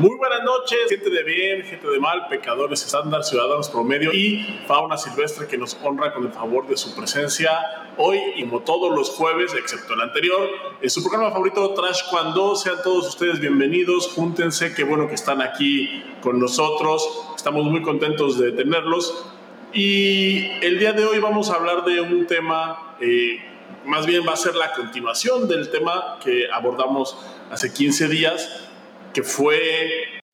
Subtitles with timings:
[0.00, 4.98] Muy buenas noches, gente de bien, gente de mal, pecadores estándar, ciudadanos promedio y fauna
[4.98, 7.52] silvestre que nos honra con el favor de su presencia
[7.96, 10.48] hoy y como todos los jueves, excepto el anterior,
[10.82, 12.56] en su programa favorito Trash Cuando.
[12.56, 18.36] Sean todos ustedes bienvenidos, júntense, qué bueno que están aquí con nosotros, estamos muy contentos
[18.36, 19.24] de tenerlos.
[19.72, 23.38] Y el día de hoy vamos a hablar de un tema, eh,
[23.84, 27.16] más bien va a ser la continuación del tema que abordamos
[27.52, 28.70] hace 15 días
[29.14, 29.90] que fue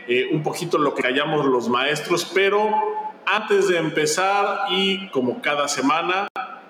[0.08, 2.68] eh, un poquito lo que callamos los maestros, pero
[3.26, 6.26] antes de empezar y como cada semana,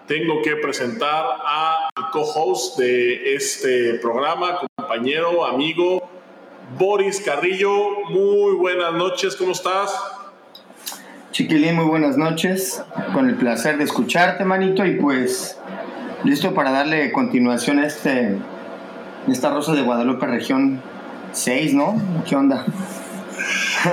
[0.06, 6.10] tengo que presentar a co-host de este programa, compañero, amigo,
[6.76, 8.00] Boris Carrillo.
[8.10, 9.94] Muy buenas noches, ¿cómo estás?
[11.30, 12.84] Chiquilín, muy buenas noches.
[13.12, 15.56] Con el placer de escucharte, manito, y pues
[16.24, 18.36] listo para darle continuación a este,
[19.28, 20.82] esta Rosa de Guadalupe región
[21.32, 21.94] Seis, ¿no?
[22.28, 22.64] ¿Qué onda?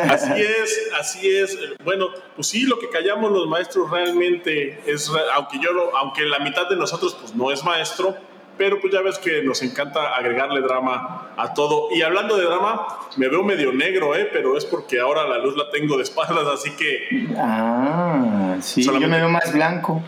[0.09, 1.57] Así es, así es.
[1.83, 6.69] Bueno, pues sí, lo que callamos los maestros realmente es, aunque yo, aunque la mitad
[6.69, 8.15] de nosotros pues no es maestro,
[8.57, 11.89] pero pues ya ves que nos encanta agregarle drama a todo.
[11.91, 14.29] Y hablando de drama, me veo medio negro, ¿eh?
[14.31, 17.27] Pero es porque ahora la luz la tengo de espaldas, así que...
[17.37, 20.01] Ah, sí, yo me veo más blanco.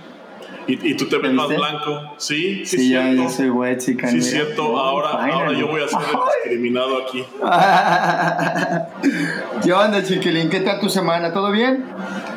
[0.70, 2.14] Y, tú te ves más blanco.
[2.18, 4.08] Sí, sí, sí ya, yo soy white chica.
[4.08, 4.78] Sí, cierto.
[4.78, 7.26] Ahora, ahora yo voy a ser el discriminado aquí.
[9.64, 10.50] ¿Qué onda, chiquilín?
[10.50, 11.34] ¿Qué tal tu semana?
[11.34, 11.86] ¿Todo bien?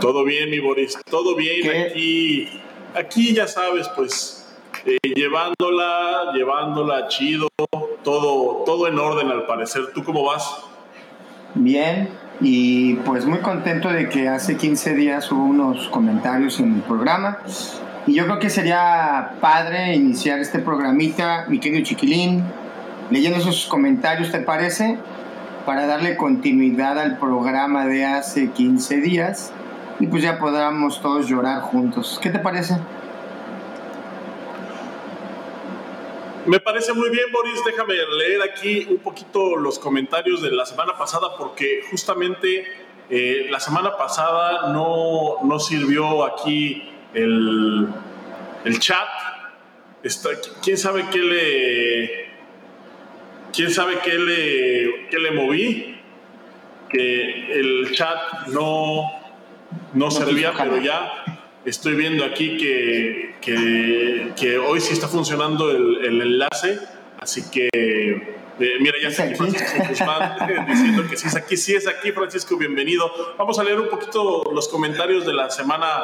[0.00, 0.98] Todo bien, mi Boris.
[1.11, 1.91] Todo bien.
[1.91, 2.48] Aquí,
[2.94, 4.48] aquí ya sabes, pues,
[4.86, 7.48] eh, llevándola, llevándola chido.
[8.02, 9.92] Todo, todo en orden, al parecer.
[9.94, 10.56] ¿Tú cómo vas?
[11.55, 12.08] Bien,
[12.41, 17.41] y pues muy contento de que hace 15 días hubo unos comentarios en el programa
[18.06, 22.42] y yo creo que sería padre iniciar este programita, mi querido Chiquilín,
[23.11, 24.98] leyendo esos comentarios, ¿te parece?
[25.67, 29.52] Para darle continuidad al programa de hace 15 días
[30.01, 32.18] y pues ya podamos todos llorar juntos.
[32.20, 32.77] ¿Qué te parece?
[36.46, 37.61] Me parece muy bien, Boris.
[37.64, 42.64] Déjame leer aquí un poquito los comentarios de la semana pasada porque justamente
[43.11, 47.89] eh, la semana pasada no, no sirvió aquí el,
[48.64, 49.08] el chat.
[50.02, 50.30] Está,
[50.62, 52.33] ¿Quién sabe qué le...
[53.52, 55.98] ¿Quién sabe qué le, qué le moví?
[56.89, 59.11] Que el chat no,
[59.92, 61.22] no servía, pero ya
[61.64, 66.78] estoy viendo aquí que, que, que, hoy sí está funcionando el, el enlace,
[67.22, 71.74] así que eh, mira, ya está aquí Francisco Guzmán diciendo que sí es aquí, sí
[71.74, 73.10] es aquí, Francisco, bienvenido.
[73.38, 76.02] Vamos a leer un poquito los comentarios de la semana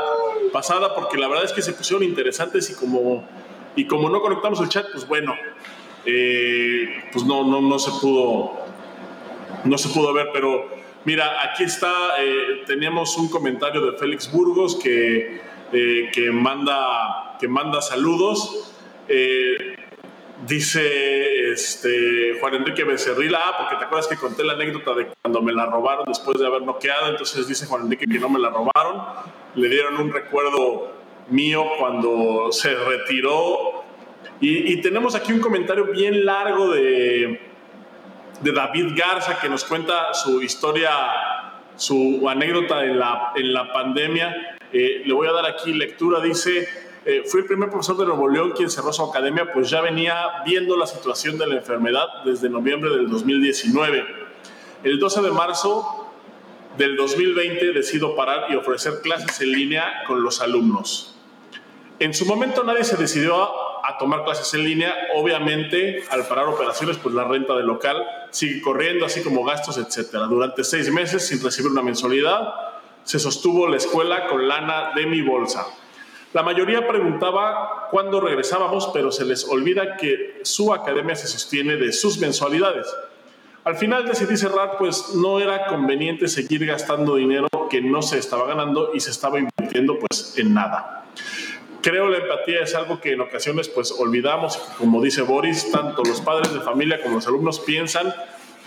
[0.52, 3.28] pasada, porque la verdad es que se pusieron interesantes y como,
[3.74, 5.34] y como no conectamos el chat, pues bueno,
[6.06, 8.52] eh, pues no, no, no se pudo,
[9.64, 10.68] no se pudo ver, pero
[11.04, 15.40] mira, aquí está, eh, teníamos un comentario de Félix Burgos que,
[15.70, 18.72] que, manda, que manda saludos.
[20.46, 25.42] Dice este, Juan Enrique Becerril, ah, porque te acuerdas que conté la anécdota de cuando
[25.42, 28.50] me la robaron después de haber noqueado, entonces dice Juan Enrique que no me la
[28.50, 29.02] robaron,
[29.56, 30.92] le dieron un recuerdo
[31.30, 33.84] mío cuando se retiró.
[34.40, 37.40] Y, tenemos aquí un comentario bien largo de,
[38.40, 40.90] de David Garza que nos cuenta su historia,
[41.74, 44.56] su anécdota en la, en la pandemia.
[44.72, 46.87] Eh, le voy a dar aquí lectura, dice...
[47.10, 50.42] Eh, fui el primer profesor de Nuevo León quien cerró su academia, pues ya venía
[50.44, 54.04] viendo la situación de la enfermedad desde noviembre del 2019.
[54.84, 56.12] El 12 de marzo
[56.76, 61.16] del 2020 decido parar y ofrecer clases en línea con los alumnos.
[61.98, 64.94] En su momento nadie se decidió a, a, tomar clases en línea.
[65.16, 70.10] Obviamente, al parar operaciones, pues la renta del local sigue corriendo, así como gastos, etc.
[70.28, 72.52] Durante seis meses, sin recibir una mensualidad,
[73.04, 75.64] se sostuvo la escuela con lana de mi bolsa.
[76.34, 81.90] La mayoría preguntaba cuándo regresábamos, pero se les olvida que su academia se sostiene de
[81.90, 82.86] sus mensualidades.
[83.64, 88.46] Al final decidí cerrar, pues no era conveniente seguir gastando dinero que no se estaba
[88.46, 91.06] ganando y se estaba invirtiendo pues en nada.
[91.80, 96.20] Creo la empatía es algo que en ocasiones pues olvidamos como dice Boris, tanto los
[96.20, 98.14] padres de familia como los alumnos piensan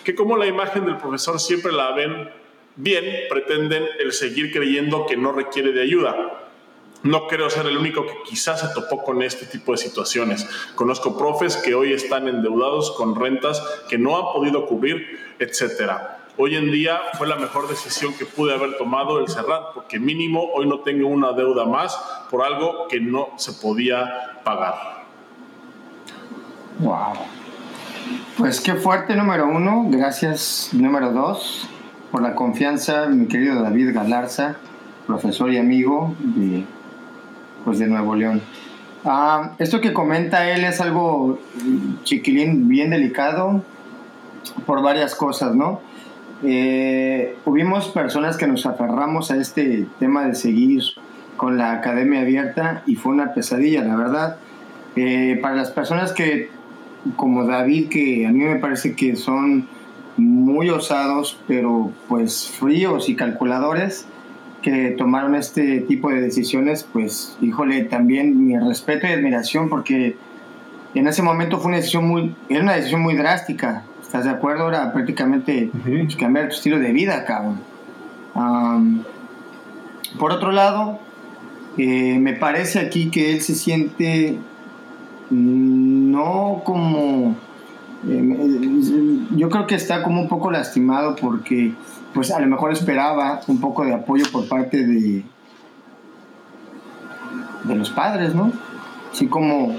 [0.03, 2.29] que como la imagen del profesor siempre la ven
[2.75, 6.40] bien, pretenden el seguir creyendo que no requiere de ayuda
[7.03, 10.47] no creo ser el único que quizás se topó con este tipo de situaciones.
[10.75, 16.19] Conozco profes que hoy están endeudados con rentas que no han podido cubrir, etcétera.
[16.37, 20.51] Hoy en día fue la mejor decisión que pude haber tomado el cerrar, porque mínimo
[20.53, 21.97] hoy no tengo una deuda más
[22.29, 25.01] por algo que no se podía pagar.
[26.79, 27.13] Wow.
[28.37, 31.67] Pues qué fuerte número uno, gracias número dos
[32.11, 34.57] por la confianza, mi querido David Galarza,
[35.07, 36.65] profesor y amigo de,
[37.63, 38.41] pues de Nuevo León.
[39.03, 41.39] Ah, esto que comenta él es algo,
[42.03, 43.63] chiquilín, bien delicado
[44.65, 45.81] por varias cosas, ¿no?
[46.43, 50.81] Eh, hubimos personas que nos aferramos a este tema de seguir
[51.37, 54.37] con la academia abierta y fue una pesadilla, la verdad.
[54.95, 56.49] Eh, para las personas que,
[57.15, 59.67] como David, que a mí me parece que son
[60.17, 64.05] muy osados, pero pues fríos y calculadores,
[64.61, 70.15] que tomaron este tipo de decisiones, pues híjole, también mi respeto y admiración porque
[70.93, 74.69] en ese momento fue una decisión muy, era una decisión muy drástica, ¿estás de acuerdo?
[74.69, 77.59] Era prácticamente pues, cambiar tu estilo de vida, cabrón.
[80.19, 80.99] por otro lado,
[81.77, 84.37] eh, me parece aquí que él se siente
[85.31, 87.35] no como...
[88.07, 88.37] Eh,
[89.35, 91.73] yo creo que está como un poco lastimado porque
[92.13, 95.23] pues a lo mejor esperaba un poco de apoyo por parte de,
[97.63, 98.51] de los padres, ¿no?
[99.11, 99.75] Así como,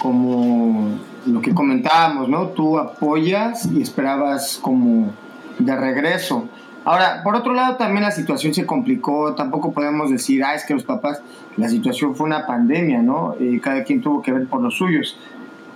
[0.00, 2.48] como lo que comentábamos, ¿no?
[2.48, 5.12] Tú apoyas y esperabas como
[5.58, 6.48] de regreso.
[6.84, 10.74] Ahora, por otro lado, también la situación se complicó, tampoco podemos decir, ah, es que
[10.74, 11.22] los papás,
[11.56, 13.36] la situación fue una pandemia, ¿no?
[13.38, 15.16] Y cada quien tuvo que ver por los suyos.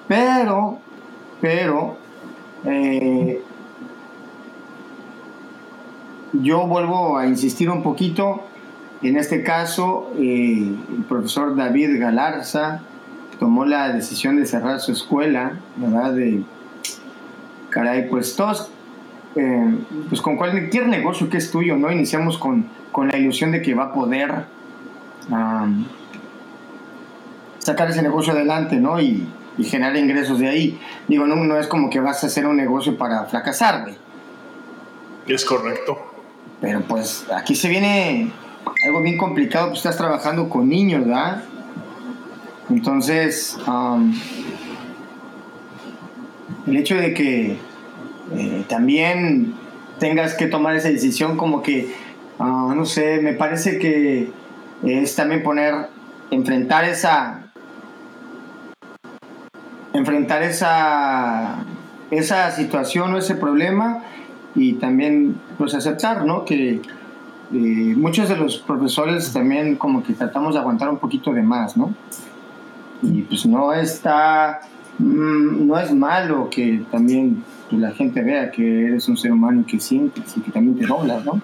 [0.08, 0.78] Pero,
[1.40, 1.96] pero,
[2.64, 3.40] eh,
[6.42, 8.42] yo vuelvo a insistir un poquito,
[9.02, 12.82] en este caso, eh, el profesor David Galarza
[13.38, 16.12] tomó la decisión de cerrar su escuela, ¿verdad?
[16.12, 16.42] De,
[17.70, 18.70] caray, pues todos
[19.36, 19.78] eh,
[20.08, 21.92] pues con cualquier negocio que es tuyo, ¿no?
[21.92, 24.46] Iniciamos con, con la ilusión de que va a poder
[27.58, 29.00] sacar ese negocio adelante, ¿no?
[29.00, 29.26] Y,
[29.64, 30.78] generar ingresos de ahí.
[31.08, 33.86] Digo, no, es como que vas a hacer un negocio para fracasar.
[35.26, 36.15] Es correcto.
[36.60, 38.30] Pero pues aquí se viene
[38.84, 41.42] algo bien complicado, pues estás trabajando con niños, ¿verdad?
[42.70, 43.56] Entonces,
[46.66, 47.58] el hecho de que
[48.34, 49.54] eh, también
[50.00, 51.94] tengas que tomar esa decisión como que,
[52.38, 54.30] ah, no sé, me parece que
[54.84, 55.88] es también poner,
[56.30, 57.46] enfrentar esa,
[59.92, 61.56] enfrentar esa,
[62.10, 64.02] esa situación o ese problema
[64.56, 66.44] y también pues aceptar, ¿no?
[66.44, 66.80] Que
[67.52, 71.76] eh, muchos de los profesores también como que tratamos de aguantar un poquito de más,
[71.76, 71.94] ¿no?
[73.02, 74.60] Y pues no está,
[74.98, 79.64] mm, no es malo que también que la gente vea que eres un ser humano
[79.66, 81.40] que sientes y que también te doblas, ¿no?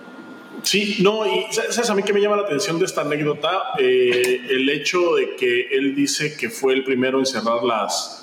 [0.62, 3.50] Sí, no, y ¿sabes a mí que me llama la atención de esta anécdota?
[3.78, 8.21] Eh, el hecho de que él dice que fue el primero en cerrar las.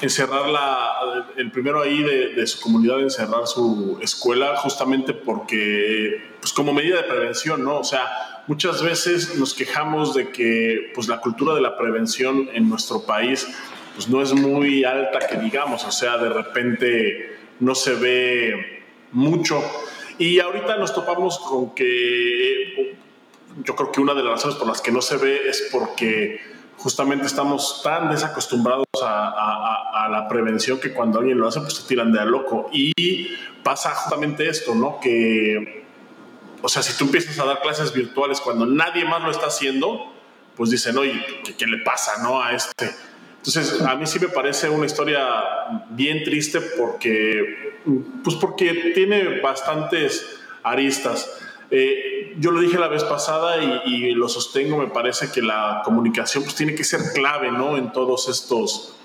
[0.00, 6.52] Encerrar la, el primero ahí de, su comunidad en cerrar su escuela, justamente porque, pues
[6.52, 7.78] como medida de prevención, ¿no?
[7.78, 12.68] O sea, muchas veces nos quejamos de que, pues la cultura de la prevención en
[12.68, 13.46] nuestro país
[13.94, 18.82] pues no es muy alta que digamos, o sea, de repente no se ve
[19.12, 19.62] mucho.
[20.18, 22.96] Y ahorita nos topamos con que
[23.64, 26.40] yo creo que una de las razones por las que no se ve es porque
[26.80, 32.10] justamente estamos tan desacostumbrados a, la prevención que cuando alguien lo hace, pues se tiran
[32.12, 32.68] de a loco.
[32.72, 33.28] Y
[33.62, 34.98] pasa justamente esto, ¿no?
[34.98, 35.84] Que,
[36.62, 40.12] o sea, si tú empiezas a dar clases virtuales cuando nadie más lo está haciendo,
[40.56, 42.42] pues dicen, oye, ¿qué, qué le pasa, no?
[42.42, 42.90] A este
[43.40, 45.26] entonces, a mí sí me parece una historia
[45.90, 47.78] bien triste porque,
[48.22, 51.30] pues porque tiene bastantes aristas.
[51.70, 56.42] Eh, yo lo dije la vez pasada y, lo sostengo, me parece que la comunicación
[56.44, 57.76] pues, tiene que ser clave ¿no?
[57.76, 58.96] en todos estos,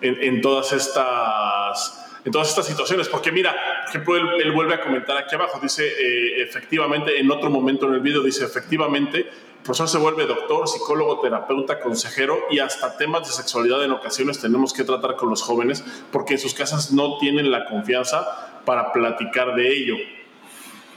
[0.00, 5.16] en, todas estas en todas estas situaciones, porque mira, por ejemplo, él, vuelve a comentar
[5.16, 9.88] aquí abajo, dice, eh, efectivamente, en otro momento en el video dice, efectivamente, el profesor
[9.88, 14.84] se vuelve doctor, psicólogo, terapeuta, consejero y hasta temas de sexualidad en ocasiones tenemos que
[14.84, 19.72] tratar con los jóvenes porque en sus casas no tienen la confianza para platicar de
[19.72, 19.96] ello.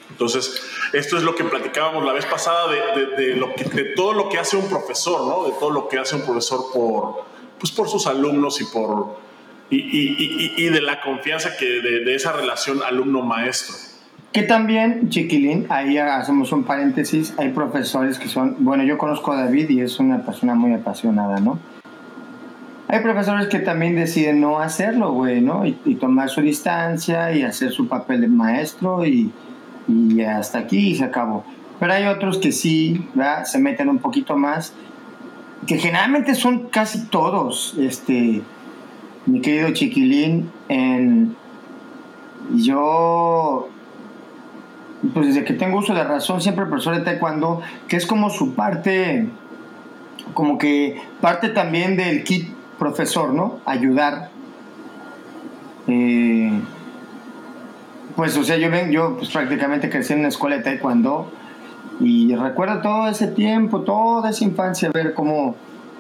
[0.10, 0.62] Entonces,
[0.94, 4.38] esto es lo que platicábamos la vez pasada de, lo que, de todo lo que
[4.38, 5.46] hace un profesor, ¿no?
[5.46, 7.26] De todo lo que hace un profesor por,
[7.60, 9.18] pues por sus alumnos y por
[9.70, 13.76] y, y, y, de la confianza que de esa relación alumno-maestro.
[14.34, 19.36] Que también, chiquilín, ahí hacemos un paréntesis, hay profesores que son, bueno, yo conozco a
[19.36, 21.60] David y es una persona muy apasionada, ¿no?
[22.88, 25.68] Hay profesores que también deciden no hacerlo, güey, ¿no?
[25.68, 29.32] Y, tomar su distancia y hacer su papel de maestro y,
[29.88, 31.44] y hasta aquí se acabó.
[31.80, 33.46] Pero hay otros que sí, ¿verdad?
[33.46, 34.74] Se meten un poquito más,
[35.68, 38.42] que generalmente son casi todos, este,
[39.26, 41.36] mi querido Chiquilín, en
[42.56, 43.70] yo,
[45.14, 48.54] pues desde que tengo uso de razón, siempre profesor de taekwondo, que es como su
[48.54, 49.28] parte,
[50.34, 53.60] como que parte también del kit profesor, ¿no?
[53.66, 54.30] Ayudar.
[55.88, 56.52] Eh,
[58.16, 61.32] pues, o sea, yo ven, yo pues prácticamente crecí en una escuela de taekwondo
[62.00, 65.56] y recuerdo todo ese tiempo, toda esa infancia, ver cómo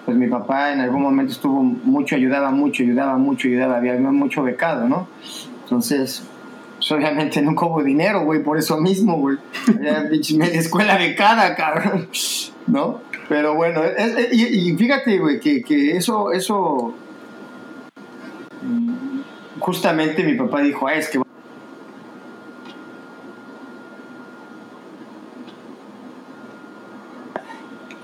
[0.05, 4.43] pues mi papá en algún momento estuvo mucho, ayudaba mucho, ayudaba mucho, ayudaba, había mucho
[4.43, 5.08] becado, ¿no?
[5.63, 6.24] Entonces,
[6.77, 9.38] pues obviamente nunca hubo dinero, güey, por eso mismo, güey.
[10.38, 12.10] media escuela becada, cabrón,
[12.67, 13.00] ¿no?
[13.29, 13.82] Pero bueno,
[14.32, 16.93] y, fíjate, güey, que, que, eso, eso,
[19.60, 21.23] justamente mi papá dijo, ah, es que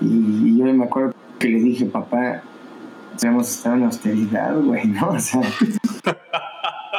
[0.10, 2.42] y yo me acuerdo que le dije, papá,
[3.28, 5.10] hemos estado en austeridad, güey, ¿no?
[5.12, 5.42] O sea,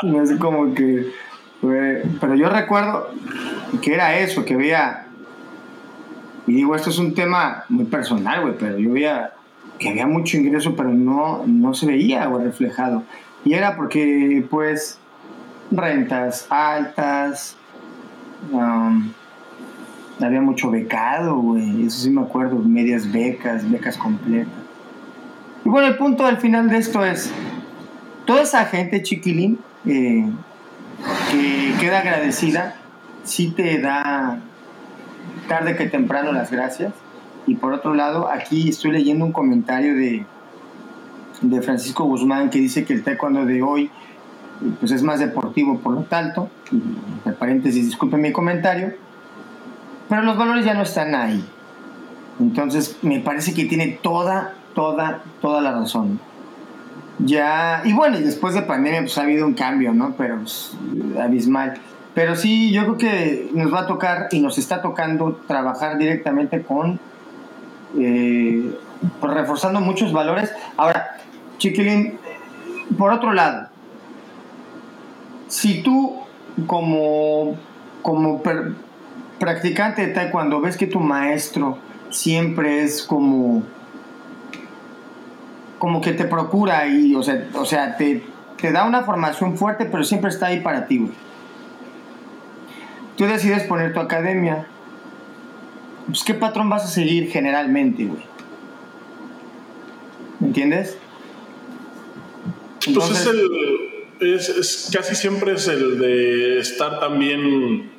[0.02, 1.10] no es como que,
[1.60, 3.10] pero yo recuerdo
[3.82, 5.06] que era eso, que veía,
[6.46, 9.32] y digo, esto es un tema muy personal, güey, pero yo veía
[9.78, 13.02] que había mucho ingreso, pero no, no se veía, reflejado.
[13.44, 14.98] Y era porque, pues,
[15.70, 17.56] rentas altas,
[18.52, 19.10] um,
[20.26, 21.86] había mucho becado, güey.
[21.86, 24.52] Eso sí me acuerdo, medias becas, becas completas.
[25.64, 27.30] Y bueno, el punto al final de esto es,
[28.24, 30.24] toda esa gente chiquilín eh,
[31.30, 32.76] que queda agradecida,
[33.24, 34.40] sí te da
[35.48, 36.92] tarde que temprano las gracias.
[37.46, 40.24] Y por otro lado, aquí estoy leyendo un comentario de,
[41.42, 43.90] de Francisco Guzmán que dice que el taekwondo de hoy
[44.78, 48.94] pues es más deportivo por lo tanto, entre paréntesis, disculpen mi comentario,
[50.10, 51.42] pero los valores ya no están ahí.
[52.40, 56.18] Entonces, me parece que tiene toda, toda, toda la razón.
[57.20, 60.14] Ya, y bueno, después de pandemia, pues ha habido un cambio, ¿no?
[60.18, 60.76] Pero pues,
[61.22, 61.74] abismal.
[62.12, 66.62] Pero sí, yo creo que nos va a tocar y nos está tocando trabajar directamente
[66.62, 66.98] con,
[67.96, 68.74] eh,
[69.20, 70.52] pues, reforzando muchos valores.
[70.76, 71.18] Ahora,
[71.58, 72.18] Chiquilín,
[72.98, 73.68] por otro lado,
[75.46, 76.18] si tú
[76.66, 77.54] como,
[78.02, 78.42] como
[79.40, 81.78] practicante de taekwondo ves que tu maestro
[82.10, 83.64] siempre es como
[85.78, 88.22] como que te procura y o sea, o sea te,
[88.60, 91.12] te da una formación fuerte pero siempre está ahí para ti güey.
[93.16, 94.66] tú decides poner tu academia
[96.06, 98.30] pues qué patrón vas a seguir generalmente güey
[100.40, 100.96] ¿me entiendes?
[102.86, 103.36] Entonces, pues
[104.20, 107.90] es, el, es, casi siempre es el de estar también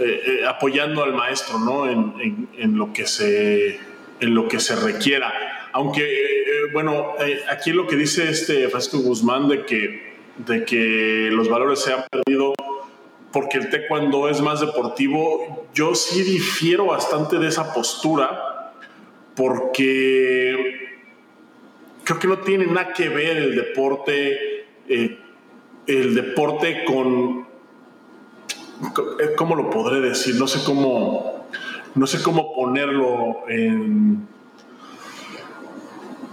[0.00, 1.86] eh, eh, apoyando al maestro, ¿no?
[1.86, 3.78] En, lo que se,
[4.20, 5.68] en lo que se requiera.
[5.72, 7.14] Aunque, eh, bueno,
[7.50, 12.04] aquí lo que dice este Francisco Guzmán de que, de que los valores se han
[12.10, 12.54] perdido
[13.30, 18.72] porque el taekwondo es más deportivo, yo sí difiero bastante de esa postura
[19.36, 20.96] porque
[22.04, 27.49] creo que no tiene nada que ver el deporte, el deporte con,
[29.36, 30.36] ¿cómo lo podré decir?
[30.36, 31.46] No sé cómo,
[31.94, 34.28] no sé cómo ponerlo en...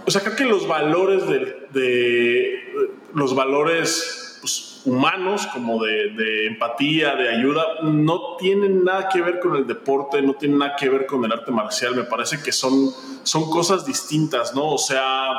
[0.06, 7.28] O sea, creo que los valores de, los valores pues, humanos, como de, empatía, de
[7.28, 11.24] ayuda, no tienen nada que ver con el deporte, no tienen nada que ver con
[11.26, 11.94] el arte marcial.
[11.94, 12.90] Me parece que son,
[13.22, 14.70] son cosas distintas, ¿no?
[14.70, 15.32] O sea,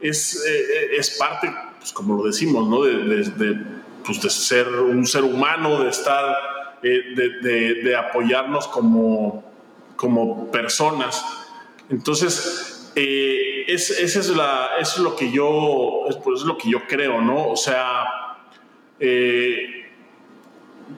[0.00, 2.82] es, eh, es parte, pues, como lo decimos, ¿no?
[2.82, 3.77] de
[4.08, 6.34] pues, de ser un ser humano, de estar,
[6.82, 7.14] eh,
[7.84, 9.44] de, apoyarnos como,
[9.96, 11.22] como personas.
[11.90, 16.86] Entonces, eh, es, esa es la, eso es lo que yo, es, lo que yo
[16.88, 17.48] creo, ¿no?
[17.48, 18.06] O sea,
[18.98, 19.90] eh,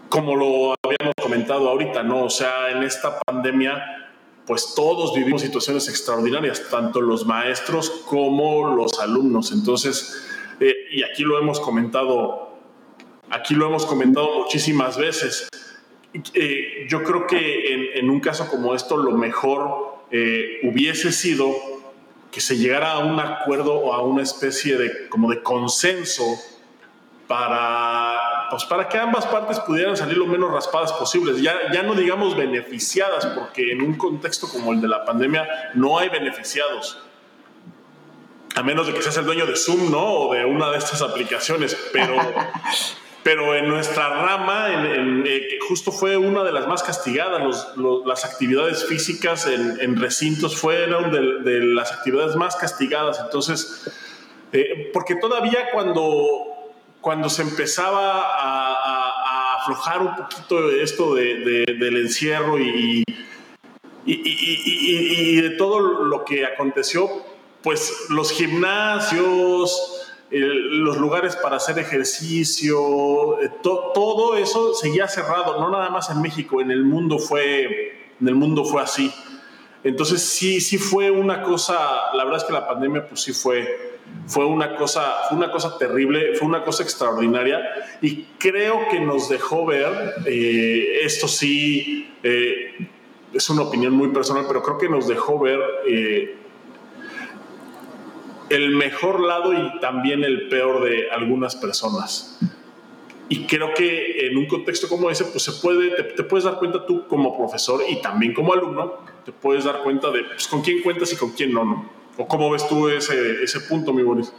[0.09, 2.27] como lo habíamos comentado ahorita, ¿no?
[2.27, 4.07] O sea, en esta pandemia,
[4.47, 9.51] pues todos vivimos situaciones extraordinarias, tanto los maestros como los alumnos.
[9.51, 10.29] Entonces,
[10.93, 12.50] y aquí lo hemos comentado
[13.31, 15.49] Aquí lo hemos comentado muchísimas veces.
[16.35, 21.55] Eh, yo creo que en, un caso como esto lo mejor eh, hubiese sido
[22.33, 26.25] que se llegara a un acuerdo o a una especie de como de consenso
[27.31, 31.41] para, pues para que ambas partes pudieran salir lo menos raspadas posibles.
[31.41, 35.99] Ya, ya no digamos beneficiadas, porque en un contexto como el de la pandemia no
[35.99, 36.99] hay beneficiados.
[38.57, 40.05] A menos de que seas el dueño de Zoom, ¿no?
[40.05, 41.77] O de una de estas aplicaciones.
[41.93, 42.17] Pero,
[43.23, 47.75] pero en nuestra rama, en, eh, justo fue una de las más castigadas,
[48.07, 53.91] las actividades físicas en, recintos fueron de, las actividades más castigadas, entonces
[54.53, 63.05] Eh, porque todavía cuando, cuando se empezaba a, aflojar un poquito esto del encierro y,
[64.07, 67.09] y, de todo lo que aconteció,
[67.63, 75.91] pues los gimnasios, los lugares para hacer ejercicio, eh, todo eso seguía cerrado, no nada
[75.91, 79.13] más en México, en el mundo fue, en el mundo fue así.
[79.83, 81.79] Entonces sí, sí fue una cosa,
[82.15, 85.77] la verdad es que la pandemia pues sí fue, fue una cosa, fue una cosa
[85.79, 87.61] terrible, fue una cosa extraordinaria
[88.03, 92.89] y creo que nos dejó ver, eh, esto sí, eh,
[93.33, 95.61] es una opinión muy personal, pero creo que nos dejó ver
[98.51, 102.39] el mejor lado y también el peor de algunas personas.
[103.29, 106.85] Y creo que en un contexto como ese, pues se puede, te, puedes dar cuenta
[106.85, 110.83] tú como profesor y también como alumno, te puedes dar cuenta de pues, con quién
[110.83, 111.89] cuentas y con quién no, ¿no?
[112.19, 114.33] ¿O cómo ves tú ese, ese punto, mi Boris?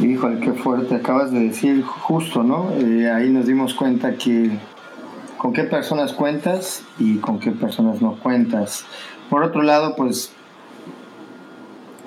[0.00, 2.72] Híjole, qué fuerte, acabas de decir justo, ¿no?
[2.76, 4.50] Eh, ahí nos dimos cuenta que
[5.38, 8.84] con qué personas cuentas y con qué personas no cuentas.
[9.30, 10.34] Por otro lado, pues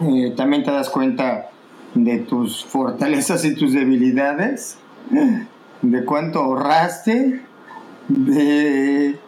[0.02, 1.50] eh, también te das cuenta
[1.94, 4.78] de tus fortalezas y tus debilidades
[5.84, 7.42] de cuánto ahorraste,
[8.08, 9.20] de,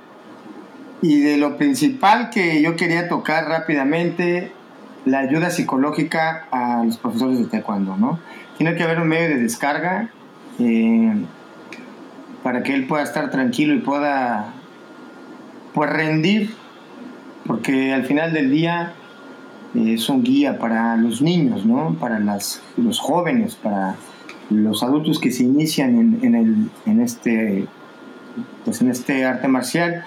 [1.01, 4.51] y de lo principal que yo quería tocar rápidamente,
[5.05, 8.19] la ayuda psicológica a los profesores de taekwondo, ¿no?
[8.57, 10.09] Tiene que haber un medio de descarga
[10.59, 11.13] eh,
[12.41, 14.53] para que él pueda estar tranquilo y pueda
[15.73, 16.55] pues rendir,
[17.45, 18.93] porque al final del día
[19.75, 21.95] eh, es un guía para los niños, ¿no?
[21.99, 23.95] Para las, los jóvenes, para
[24.49, 27.65] los adultos que se inician en, en, este,
[28.63, 30.05] pues en este arte marcial.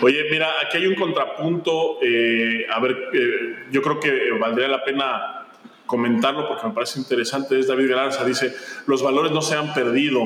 [0.00, 1.98] Oye, mira, aquí hay un contrapunto.
[2.02, 5.46] Eh, a ver, eh, yo creo que valdría la pena
[5.86, 7.58] comentarlo porque me parece interesante.
[7.58, 8.52] Es David Galarza, dice,
[8.86, 10.22] los valores no se han perdido.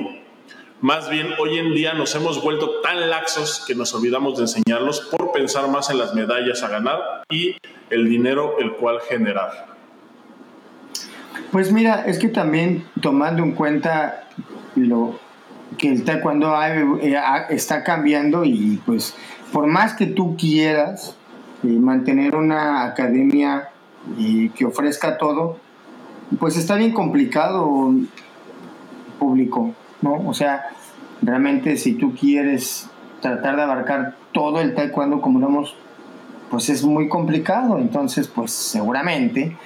[0.82, 5.00] Más bien, hoy en día nos hemos vuelto tan laxos que nos olvidamos de enseñarlos
[5.10, 7.56] por pensar más en las medallas a ganar y
[7.88, 9.74] el dinero el cual generar.
[11.50, 14.28] Pues mira, es que también tomando en cuenta
[14.74, 15.18] lo
[15.78, 16.54] que el taekwondo
[17.00, 17.16] eh,
[17.48, 19.14] está cambiando y pues
[19.52, 21.16] por más que tú quieras
[21.62, 23.70] eh, mantener una academia
[24.18, 25.58] eh, que ofrezca todo,
[26.38, 27.92] pues está bien complicado
[29.18, 29.74] público,
[30.07, 30.29] ¿no?
[30.29, 30.66] O sea,
[31.23, 32.88] realmente si tú quieres
[33.21, 35.64] tratar de abarcar todo el taekwondo como lo
[36.51, 37.79] pues es muy complicado.
[37.79, 39.57] Entonces, pues seguramente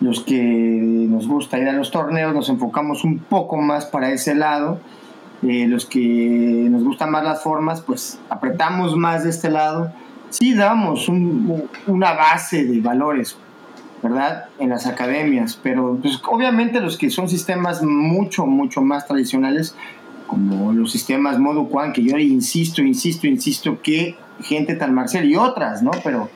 [0.00, 4.34] los que nos gusta ir a los torneos nos enfocamos un poco más para ese
[4.34, 4.78] lado.
[5.42, 9.92] Eh, los que nos gustan más las formas, pues apretamos más de este lado.
[10.30, 13.38] Sí damos una base de valores,
[14.04, 14.44] ¿verdad?
[14.60, 19.74] En las academias, pero pues, obviamente los que son sistemas mucho, mucho más tradicionales,
[20.28, 25.36] como los sistemas modo Quan, que yo insisto, insisto, insisto, que gente tan marcial y
[25.36, 25.90] otras, ¿no?
[26.04, 26.28] Pero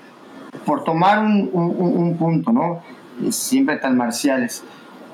[0.64, 2.82] por tomar un, un punto, ¿no?
[3.30, 4.62] siempre tan marciales.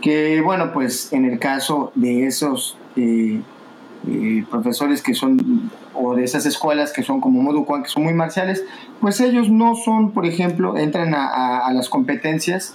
[0.01, 3.41] Que bueno, pues en el caso de esos eh,
[4.07, 8.13] eh, profesores que son, o de esas escuelas que son como Modo que son muy
[8.13, 8.63] marciales,
[9.01, 12.75] pues ellos no son, por ejemplo, entran a, las competencias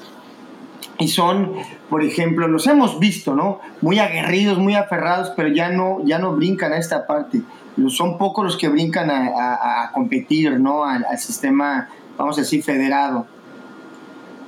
[0.97, 1.53] y son,
[1.89, 3.59] por ejemplo, los hemos visto, ¿no?
[3.81, 7.41] Muy aguerridos, muy aferrados, pero ya no, ya no brincan a esta parte.
[7.89, 10.83] Son pocos los que brincan a, competir, ¿no?
[10.83, 13.27] Al, sistema, vamos a decir, federado.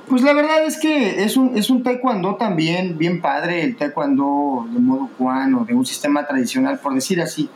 [0.08, 4.66] Pues la verdad es que es un, es un taekwondo también bien padre, el taekwondo
[4.70, 7.48] de modo cubano, de un sistema tradicional, por decir así.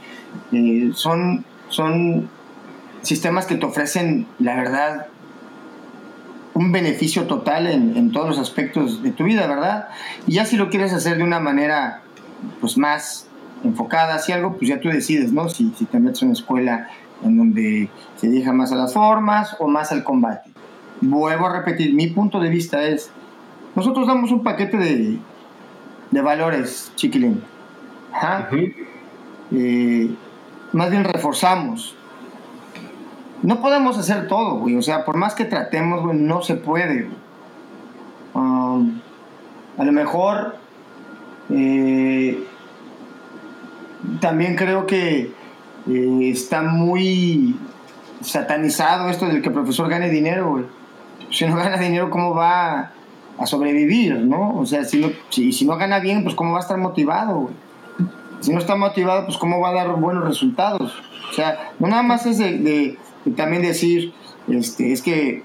[0.53, 2.29] Eh, son, son
[3.03, 5.07] sistemas que te ofrecen, la verdad,
[6.55, 9.89] un beneficio total en, en, todos los aspectos de tu vida, ¿verdad?
[10.27, 12.03] Y ya si lo quieres hacer de una manera
[12.61, 13.27] pues más
[13.65, 15.49] enfocada hacia algo, pues ya tú decides, ¿no?
[15.49, 16.89] Si, si te metes en una escuela
[17.23, 20.46] en donde se deja más a las formas o más al combate
[21.01, 23.11] vuelvo a repetir, mi punto de vista es,
[23.75, 25.19] nosotros damos un paquete de,
[26.11, 27.43] de valores, chiquilín.
[29.53, 30.11] Eh,
[30.73, 31.95] más bien reforzamos.
[33.43, 34.77] No podemos hacer todo, güey.
[34.77, 37.09] O sea, por más que tratemos, güey, no se puede.
[38.33, 39.01] Um,
[39.77, 40.57] a lo mejor
[41.51, 42.43] eh,
[44.21, 45.33] también creo que
[45.87, 47.57] eh, está muy
[48.23, 50.76] satanizado esto del que el profesor gane dinero, güey
[51.31, 52.93] si no gana dinero, ¿cómo va
[53.39, 54.59] a sobrevivir, no?
[54.59, 57.51] O sea, si no, si, no gana bien, pues ¿cómo va a estar motivado,
[58.41, 60.93] Si no está motivado, pues ¿cómo va a dar buenos resultados?
[61.31, 62.99] O sea, no nada más es de,
[63.37, 64.13] también decir,
[64.49, 65.43] este, es que,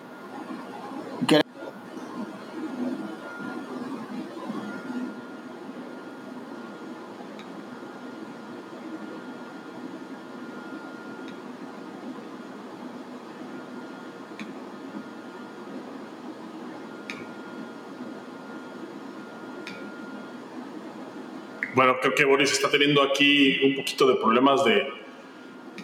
[21.92, 24.88] Bueno, creo que Boris está teniendo aquí un poquito de problemas de,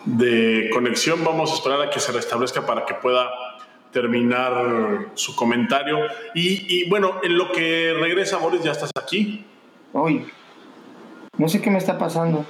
[0.05, 1.21] de conexión.
[1.25, 3.29] Vamos a esperar a que se restablezca para que pueda
[3.91, 5.99] terminar su comentario.
[6.33, 9.43] Y, bueno, en lo que regresa Boris, ya estás aquí.
[9.91, 10.25] Hoy.
[11.37, 12.45] No sé qué me está pasando.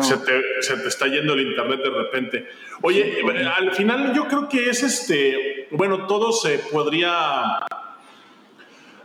[0.00, 2.48] Se, te, se, te, está yendo el internet de repente.
[2.82, 3.18] Oye,
[3.56, 7.58] al final yo creo que es este, bueno, todo se podría,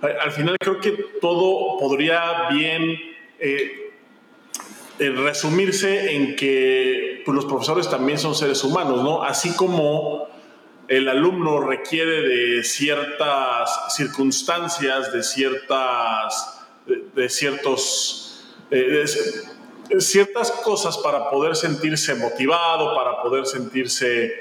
[0.02, 3.91] al final creo que todo podría bien eh,
[5.00, 9.24] eh, resumirse en que pues, los profesores también son seres humanos, ¿no?
[9.24, 10.28] Así como
[10.88, 19.06] el alumno requiere de ciertas circunstancias, de ciertas, de, ciertos, eh,
[20.00, 24.34] ciertas cosas para poder sentirse motivado, para poder sentirse,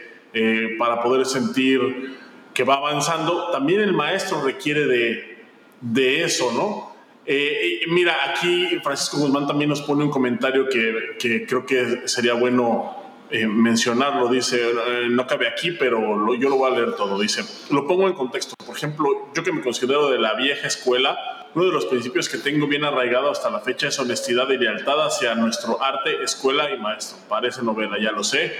[0.78, 2.18] para poder sentir
[2.52, 5.44] que va avanzando, también el maestro requiere de,
[5.80, 6.93] de eso, ¿no?
[7.26, 12.34] Eh, mira, aquí Francisco Guzmán también nos pone un comentario que, que creo que sería
[12.34, 14.28] bueno eh, mencionarlo.
[14.28, 17.18] Dice, eh, no cabe aquí, pero yo lo voy a leer todo.
[17.18, 18.54] Dice, lo pongo en contexto.
[18.64, 21.18] Por ejemplo, yo que me considero de la vieja escuela,
[21.54, 25.06] uno de los principios que tengo bien arraigado hasta la fecha es honestidad y lealtad
[25.06, 27.16] hacia nuestro arte, escuela y maestro.
[27.28, 28.52] Parece novela, ya lo sé.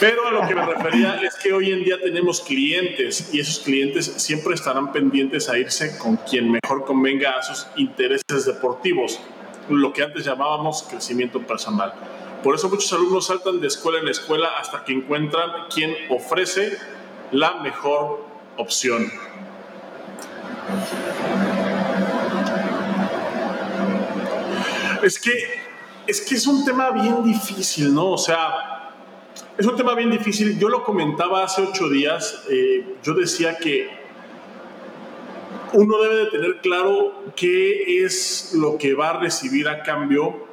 [0.00, 3.60] Pero a lo que me refería es que hoy en día tenemos clientes y esos
[3.60, 9.20] clientes siempre estarán pendientes a irse con quien mejor convenga a sus intereses deportivos,
[9.68, 11.92] lo que antes llamábamos crecimiento personal.
[12.42, 16.76] Por eso muchos alumnos saltan de escuela en escuela hasta que encuentran quien ofrece
[17.32, 18.24] la mejor
[18.56, 19.10] opción.
[25.02, 25.32] Es que
[26.06, 28.12] es que es un tema bien difícil, ¿no?
[28.12, 28.77] O sea,
[29.58, 30.58] es un tema bien difícil.
[30.58, 32.44] Yo lo comentaba hace ocho días.
[32.48, 33.90] Eh, yo decía que
[35.72, 40.46] uno debe de tener claro qué es lo que va a recibir a cambio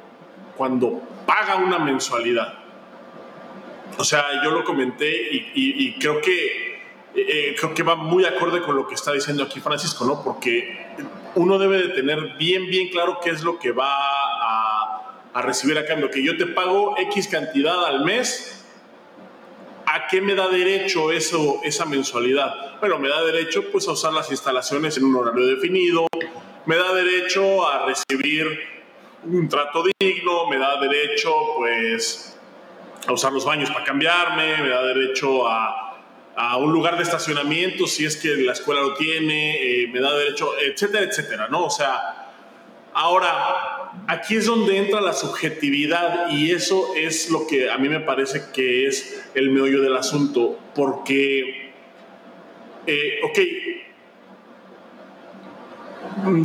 [0.56, 2.54] cuando paga una mensualidad.
[3.96, 5.08] O sea, yo lo comenté
[5.54, 6.80] y, creo que
[7.14, 10.22] eh, creo que va muy acorde con lo que está diciendo aquí Francisco, ¿no?
[10.22, 10.94] Porque
[11.36, 15.78] uno debe de tener bien, bien claro qué es lo que va a, a recibir
[15.78, 16.10] a cambio.
[16.10, 18.55] Que yo te pago X cantidad al mes
[19.86, 22.78] ¿A qué me da derecho eso, esa mensualidad?
[22.80, 26.06] Bueno, me da derecho pues a usar las instalaciones en un horario definido,
[26.66, 28.46] me da derecho a recibir
[29.24, 32.38] un trato digno, me da derecho pues
[33.06, 35.82] a usar los baños para cambiarme, me da derecho a,
[36.58, 40.52] un lugar de estacionamiento si es que la escuela lo tiene, eh, me da derecho,
[40.58, 41.64] etcétera, etcétera, ¿no?
[41.64, 42.26] O sea,
[42.98, 43.75] Ahora,
[44.06, 48.44] aquí es donde entra la subjetividad y eso es lo que a mí me parece
[48.52, 51.72] que es el meollo del asunto, porque,
[52.86, 53.38] eh, ok,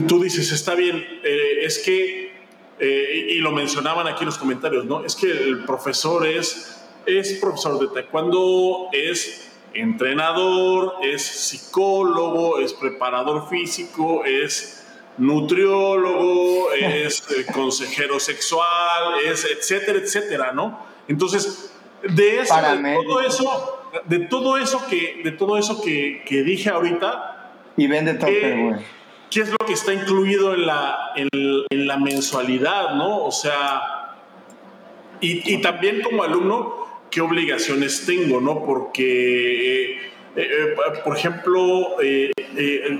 [0.07, 2.31] tú dices, está bien, eh, es que,
[2.79, 5.05] eh, y lo mencionaban aquí en los comentarios, ¿no?
[5.05, 13.49] Es que el profesor es, es profesor de taekwondo, es entrenador, es psicólogo, es preparador
[13.49, 14.80] físico, es
[15.17, 20.79] nutriólogo, es eh, consejero sexual, es etcétera, etcétera, ¿no?
[21.07, 26.43] Entonces, de eso, de todo eso, de todo eso que, de todo eso que, que
[26.43, 27.37] dije ahorita.
[27.77, 28.75] Y vende todo, ¿qué,
[29.29, 33.23] ¿Qué es lo que está incluido en la, en, la mensualidad, no?
[33.23, 34.17] O sea,
[35.21, 38.65] y, y, también como alumno, ¿qué obligaciones tengo, no?
[38.65, 41.95] Porque, eh, eh, por ejemplo,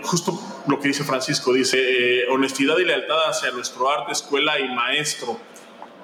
[0.04, 4.70] justo lo que dice Francisco, dice eh, honestidad y lealtad hacia nuestro arte, escuela y
[4.70, 5.40] maestro.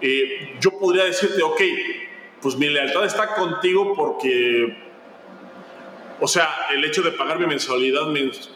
[0.02, 1.62] Eh, yo podría decirte, ok,
[2.42, 4.78] pues mi lealtad está contigo porque,
[6.20, 8.04] o sea, el hecho de pagar mi mensualidad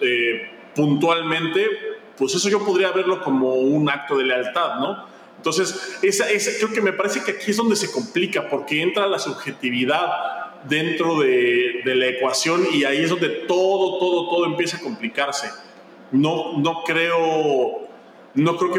[0.01, 1.67] eh, puntualmente,
[2.17, 5.09] pues eso yo podría verlo como un acto de lealtad, ¿no?
[5.37, 6.25] Entonces, esa,
[6.59, 11.19] creo que me parece que aquí es donde se complica, porque entra la subjetividad dentro
[11.19, 15.49] de, de la ecuación y ahí es donde todo, todo, todo empieza a complicarse
[16.11, 17.87] no, no creo,
[18.35, 18.71] no creo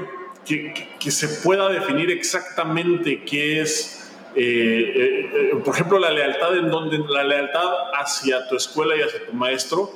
[0.45, 6.57] que, que, se pueda definir exactamente qué es, eh, eh, eh, por ejemplo, la lealtad
[6.57, 9.91] en donde, la lealtad hacia tu escuela y hacia tu maestro,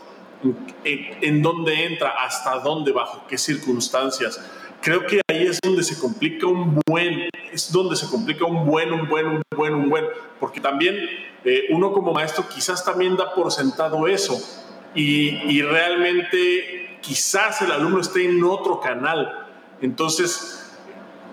[0.85, 4.41] en, en dónde entra, hasta dónde, bajo qué circunstancias.
[4.81, 8.93] Creo que ahí es donde se complica un buen, es donde se complica un buen,
[8.93, 10.05] un buen, un buen, un buen,
[10.39, 10.97] porque también
[11.71, 14.37] uno como maestro quizás también da por sentado eso
[14.97, 19.47] y, y realmente quizás el alumno esté en otro canal.
[19.81, 20.77] Entonces,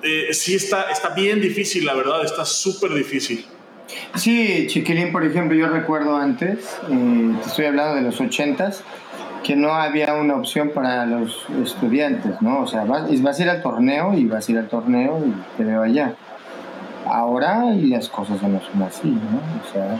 [0.04, 3.46] eh, sí está, está bien difícil, la verdad, está súper difícil.
[4.16, 8.84] Sí, Chiquilín, por ejemplo, yo recuerdo antes, eh, te estoy hablando de los ochentas,
[9.44, 12.62] que no había una opción para los estudiantes, ¿no?
[12.62, 15.58] O sea, vas, vas a ir al torneo y vas a ir al torneo y
[15.58, 16.16] te veo allá.
[17.06, 19.42] Ahora las cosas no son así, ¿no?
[19.62, 20.00] O sea,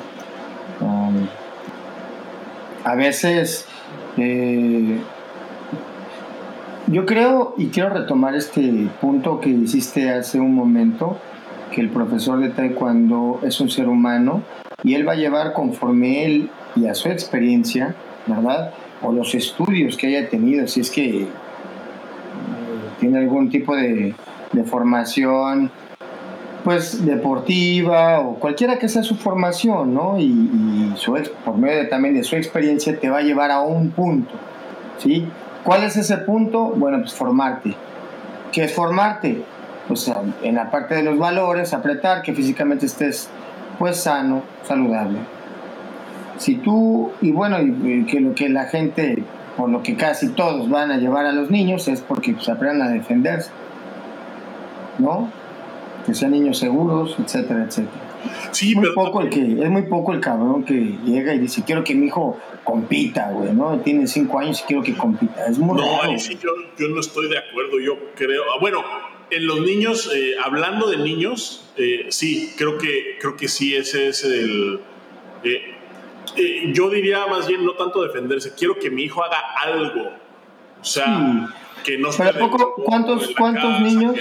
[0.80, 1.28] um,
[2.84, 3.66] a veces
[4.18, 5.00] eh,
[6.88, 11.18] yo creo y quiero retomar este punto que hiciste hace un momento,
[11.72, 14.44] que el profesor de taekwondo es un ser humano
[14.84, 17.96] y él va a llevar conforme él y a su experiencia,
[18.28, 18.74] ¿verdad?
[19.04, 21.28] o los estudios que haya tenido, si es que eh,
[23.00, 24.16] tiene algún tipo de,
[24.66, 25.72] formación
[26.64, 30.18] pues deportiva o cualquiera que sea su formación, ¿no?
[30.20, 34.34] Y, su, por medio también de su experiencia te va a llevar a un punto,
[34.98, 35.28] ¿sí?
[35.64, 36.74] ¿Cuál es ese punto?
[36.76, 37.76] Bueno, pues formarte.
[38.52, 39.44] ¿Qué es formarte?
[39.88, 43.30] Pues en la parte de los valores, apretar, que físicamente estés
[43.80, 45.20] pues sano, saludable.
[46.38, 49.24] Si tú, y bueno, y, que lo que la gente,
[49.58, 52.90] por lo que casi todos van a llevar a los niños, es porque pues, aprendan
[52.90, 53.52] a defenderse,
[55.00, 55.30] ¿no?
[56.06, 58.14] Que sean niños seguros, etcétera, etcétera.
[58.52, 61.84] Sí, muy poco el que, es muy poco el cabrón que llega y dice, quiero
[61.84, 63.80] que mi hijo compita, güey, ¿no?
[63.80, 65.46] Tiene cinco años y quiero que compita.
[65.48, 68.44] Es muy No, sí, yo, yo, no estoy de acuerdo, yo creo.
[68.54, 68.84] Ah, bueno,
[69.30, 74.10] en los niños, eh, hablando de niños, eh, sí, creo que, creo que sí, ese
[74.10, 74.80] es el...
[75.44, 80.12] Eh, yo diría más bien no tanto defenderse, quiero que mi hijo haga algo.
[80.82, 84.16] O sea, que no se poco, ¿Cuántos, cuántos niños,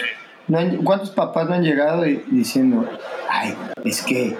[0.84, 2.88] cuántos papás no han llegado diciendo,
[3.28, 4.36] ay, es que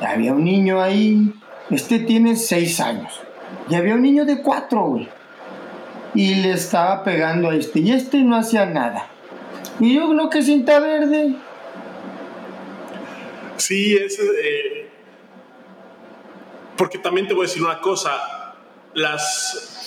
[0.00, 1.32] había un niño ahí,
[1.70, 3.20] este tiene seis años,
[3.68, 5.08] y había un niño de cuatro, güey,
[6.14, 9.06] y le estaba pegando a este, y este no hacía nada.
[9.80, 11.36] Y yo creo que cinta verde.
[13.56, 14.88] Sí, es, eh,
[16.76, 18.54] porque también te voy a decir una cosa,
[18.94, 19.77] las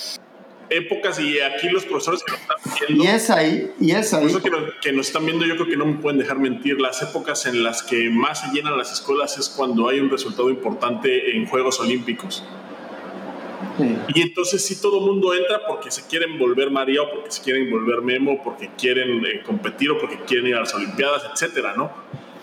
[0.72, 3.04] épocas y aquí los profesores que nos están viendo...
[3.04, 4.26] Y es ahí, y es ahí.
[4.42, 7.02] Que nos, que nos están viendo yo creo que no me pueden dejar mentir, las
[7.02, 11.36] épocas en las que más se llenan las escuelas es cuando hay un resultado importante
[11.36, 12.44] en Juegos Olímpicos.
[14.14, 17.42] Y entonces sí todo el mundo entra porque se quieren volver María o porque se
[17.42, 21.74] quieren volver Memo, porque quieren eh, competir o porque quieren ir a las Olimpiadas, etcétera,
[21.76, 21.90] ¿no?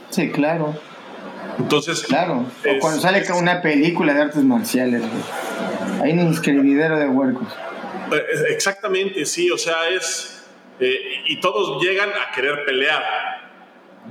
[0.09, 0.75] Sí, claro.
[1.57, 2.03] Entonces.
[2.03, 2.45] Claro.
[2.65, 5.03] o cuando sale con una película de artes marciales,
[6.01, 7.47] Hay un escribidero de huercos.
[8.11, 9.49] Eh, exactamente, sí.
[9.51, 10.47] O sea, es.
[10.79, 13.03] Eh, y todos llegan a querer pelear.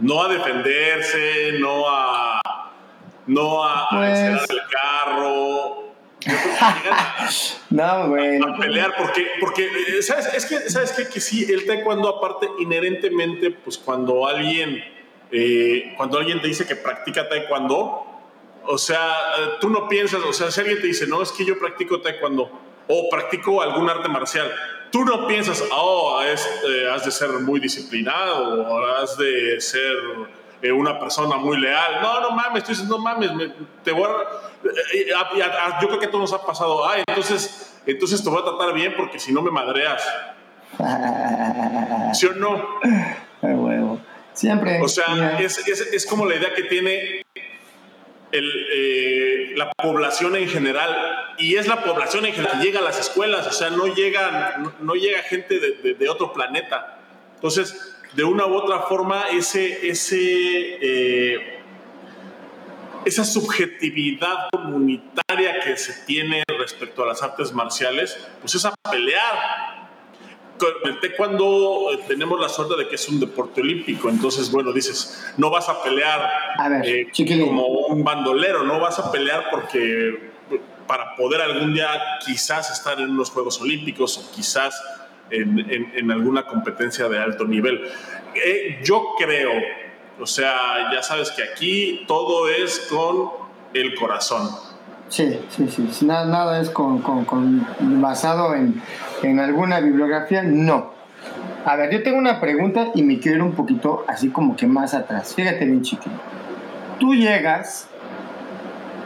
[0.00, 2.40] No a defenderse, no a.
[3.26, 4.50] No a, pues...
[4.50, 5.94] el carro.
[7.70, 8.40] no, güey.
[8.42, 10.32] A, pelear, porque, porque eh, ¿sabes?
[10.34, 11.08] Es que, ¿sabes qué?
[11.08, 14.82] Que sí, el taekwondo, aparte, inherentemente, pues cuando alguien
[15.30, 18.04] eh, cuando alguien te dice que practica taekwondo,
[18.64, 19.14] o sea,
[19.60, 22.50] tú no piensas, o sea, si alguien te dice, no, es que yo practico taekwondo
[22.88, 24.50] o practico algún arte marcial,
[24.90, 29.94] tú no piensas, oh, eh, has de ser muy disciplinado o has de ser
[30.72, 32.00] una persona muy leal.
[32.02, 33.30] No, no mames, tú dices, no mames,
[33.84, 38.40] te voy a, yo creo que todo nos ha pasado, ah, entonces, entonces te voy
[38.40, 40.02] a tratar bien porque si no me madreas.
[42.14, 42.62] ¿Sí o no?
[43.42, 44.00] huevo.
[44.32, 44.80] Siempre.
[44.80, 47.22] O sea, es, es, es, como la idea que tiene
[48.30, 53.00] eh, la población en general, y es la población en general que llega a las
[53.00, 56.98] escuelas, o sea, no llega, no, llega gente de, otro planeta.
[57.34, 61.60] Entonces, de una u otra forma, ese, ese, eh,
[63.04, 69.67] esa subjetividad comunitaria que se tiene respecto a las artes marciales, pues es a pelear
[70.84, 75.32] el taekwondo eh, tenemos la suerte de que es un deporte olímpico, entonces, bueno, dices,
[75.36, 76.30] no vas a pelear
[76.84, 77.08] eh,
[77.44, 80.30] como un bandolero, no vas a pelear porque
[80.86, 81.88] para poder algún día
[82.24, 84.74] quizás estar en unos Juegos Olímpicos o quizás
[85.30, 87.82] en, alguna competencia de alto nivel.
[88.34, 89.50] Eh, yo creo,
[90.18, 93.30] o sea, ya sabes que aquí todo es con
[93.74, 94.48] el corazón.
[95.08, 97.66] Sí, sí, sí, nada, nada es con, con
[98.00, 98.82] basado en
[99.22, 100.92] en alguna bibliografía, no.
[101.64, 104.66] A ver, yo tengo una pregunta y me quiero ir un poquito así como que
[104.66, 105.34] más atrás.
[105.34, 106.16] Fíjate bien, chiquito.
[106.98, 107.88] Tú llegas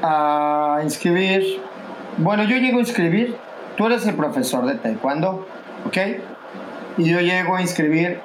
[0.02, 1.60] a inscribir,
[2.18, 3.36] bueno, yo llego a inscribir,
[3.76, 5.46] tú eres el profesor de taekwondo,
[5.86, 5.96] ¿ok?
[6.98, 8.20] Y yo llego a inscribir,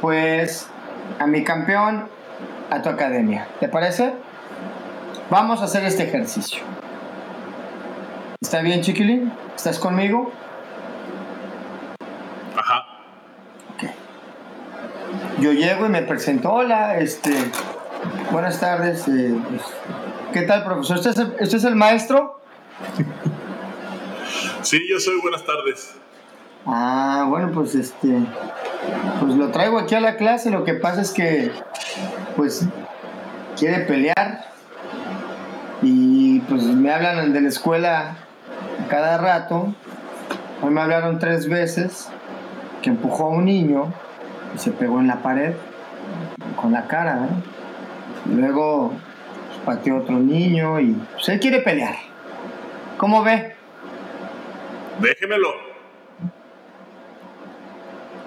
[0.00, 0.68] pues,
[1.18, 2.08] a mi campeón,
[2.70, 3.46] a tu academia.
[3.58, 4.12] ¿Te parece?
[5.30, 6.62] Vamos a hacer este ejercicio.
[8.40, 9.32] ¿Está bien, chiquilín?
[9.54, 10.32] ¿Estás conmigo?
[15.40, 17.32] Yo llego y me presento, hola, este,
[18.30, 19.62] buenas tardes, eh, pues,
[20.32, 20.98] ¿qué tal, profesor?
[20.98, 22.40] ¿Usted es el, es el maestro?
[24.62, 25.94] Sí, yo soy, buenas tardes.
[26.66, 28.18] Ah, bueno, pues este,
[29.20, 31.50] pues lo traigo aquí a la clase, lo que pasa es que,
[32.36, 32.66] pues,
[33.58, 34.50] quiere pelear
[35.82, 38.16] y pues me hablan de la escuela
[38.88, 39.74] cada rato,
[40.60, 42.08] hoy me hablaron tres veces
[42.82, 43.92] que empujó a un niño
[44.56, 45.54] se pegó en la pared
[46.56, 48.34] con la cara, ¿eh?
[48.34, 48.92] luego
[49.48, 51.96] pues, pateó otro niño y pues él quiere pelear.
[52.96, 53.54] ¿Cómo ve?
[55.00, 55.70] Déjemelo.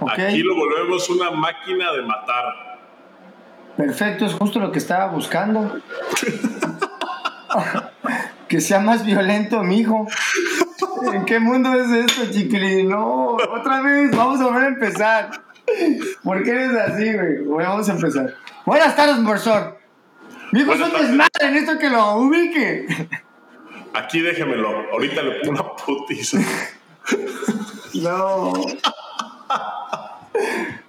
[0.10, 2.80] Aquí lo volvemos una máquina de matar.
[3.78, 5.80] Perfecto, es justo lo que estaba buscando.
[8.48, 10.08] que sea más violento, mi hijo.
[11.14, 12.90] ¿En qué mundo es esto, chiquilín?
[12.90, 15.43] No, otra vez, vamos a volver a empezar.
[16.24, 17.38] ¿Por qué eres así, güey?
[17.44, 18.34] Bueno, vamos a empezar.
[18.66, 19.78] Buenas tardes, profesor.
[20.52, 22.86] Mi hijo es un desmadre, esto que lo ubique.
[23.94, 24.92] Aquí déjemelo.
[24.92, 26.40] Ahorita le pongo una putiza.
[27.96, 28.54] No.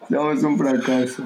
[0.08, 1.22] No, es un fracaso.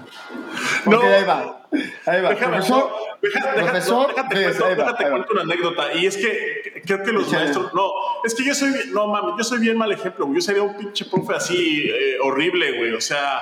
[0.86, 1.60] No, ahí va.
[2.06, 2.30] Ahí va.
[2.30, 2.90] Déjame, profesor,
[3.20, 5.92] déjate, profesor, déjate, déjate, déjate cuento una anécdota.
[5.94, 7.74] Y es que creo que los maestros.
[7.74, 7.90] No,
[8.24, 8.72] es que yo soy.
[8.92, 10.28] No mames, yo soy bien mal ejemplo.
[10.32, 12.94] Yo sería un pinche profe así eh, horrible, güey.
[12.94, 13.40] O sea.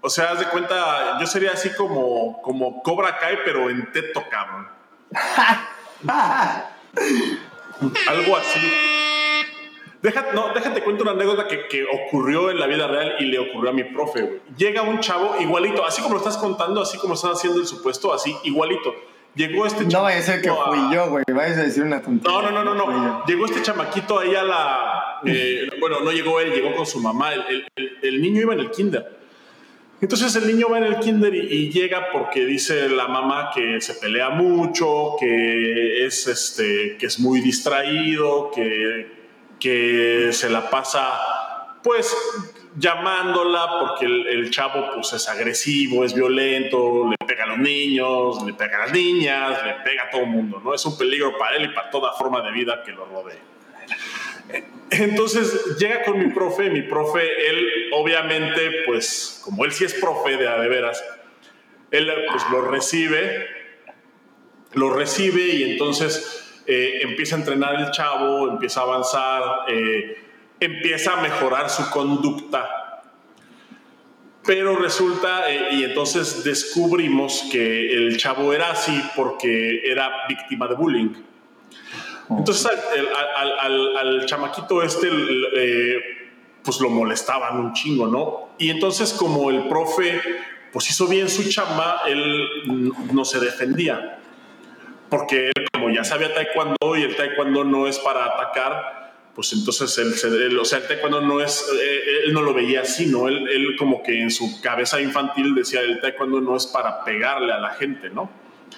[0.00, 4.22] O sea, haz de cuenta, yo sería así como, como Cobra Kai, pero en teto,
[4.30, 4.68] cabrón.
[8.08, 8.60] Algo así.
[10.02, 13.40] Déjate, no, déjate cuento una anécdota que, que, ocurrió en la vida real y le
[13.40, 14.42] ocurrió a mi profe.
[14.56, 18.12] Llega un chavo igualito, así como lo estás contando, así como estás haciendo el supuesto,
[18.12, 18.94] así igualito.
[19.36, 21.24] Llegó este No vaya a ser que fui yo, güey.
[21.32, 22.40] Vayas a decir una tontería.
[22.40, 22.86] No, no, no, no.
[22.86, 23.24] no.
[23.26, 25.20] Llegó este chamaquito ahí a la.
[25.24, 27.34] Eh, bueno, no llegó él, llegó con su mamá.
[27.34, 29.16] El, el, el, niño iba en el kinder.
[30.00, 33.80] Entonces el niño va en el kinder y, y, llega porque dice la mamá que
[33.80, 39.16] se pelea mucho, que es, este, que es muy distraído, que
[39.58, 42.14] que se la pasa pues
[42.78, 48.42] llamándola porque el, el, chavo pues es agresivo, es violento, le pega a los niños,
[48.44, 50.74] le pega a las niñas, le pega a todo el mundo, ¿no?
[50.74, 53.38] Es un peligro para él y para toda forma de vida que lo rodee.
[54.90, 60.36] Entonces llega con mi profe, mi profe, él obviamente, pues como él sí es profe
[60.36, 61.02] de a de veras,
[61.90, 63.48] él pues lo recibe,
[64.74, 70.25] lo recibe y entonces eh, empieza a entrenar el chavo, empieza a avanzar, eh,
[70.60, 73.02] empieza a mejorar su conducta.
[74.44, 80.74] Pero resulta, eh, y entonces descubrimos que el chavo era así porque era víctima de
[80.74, 81.08] bullying.
[82.30, 85.08] Entonces al, al, al, chamaquito este,
[86.62, 88.50] pues lo molestaban un chingo, ¿no?
[88.58, 90.20] Y entonces como el profe,
[90.72, 92.48] pues hizo bien su chamba, él
[93.12, 94.20] no se defendía
[95.08, 99.05] porque él, como ya sabía taekwondo y el taekwondo no es para atacar,
[99.36, 103.06] pues entonces él, o sea, el taekwondo no es, eh, él no lo veía así,
[103.06, 103.28] ¿no?
[103.28, 107.52] Él, él, como que en su cabeza infantil decía, el taekwondo no es para pegarle
[107.52, 108.30] a la gente, ¿no?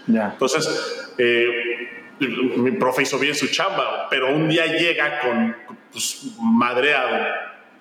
[0.09, 0.31] Ya.
[0.33, 5.57] Entonces, eh, mi profe hizo bien su chamba, pero un día llega con,
[5.93, 7.25] pues, madreado,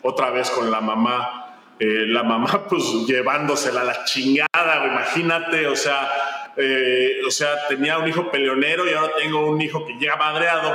[0.04, 1.48] otra vez con la mamá,
[1.80, 6.10] eh, la mamá pues llevándosela a la chingada, imagínate, o sea,
[6.56, 10.74] eh, o sea, tenía un hijo peleonero y ahora tengo un hijo que llega madreado,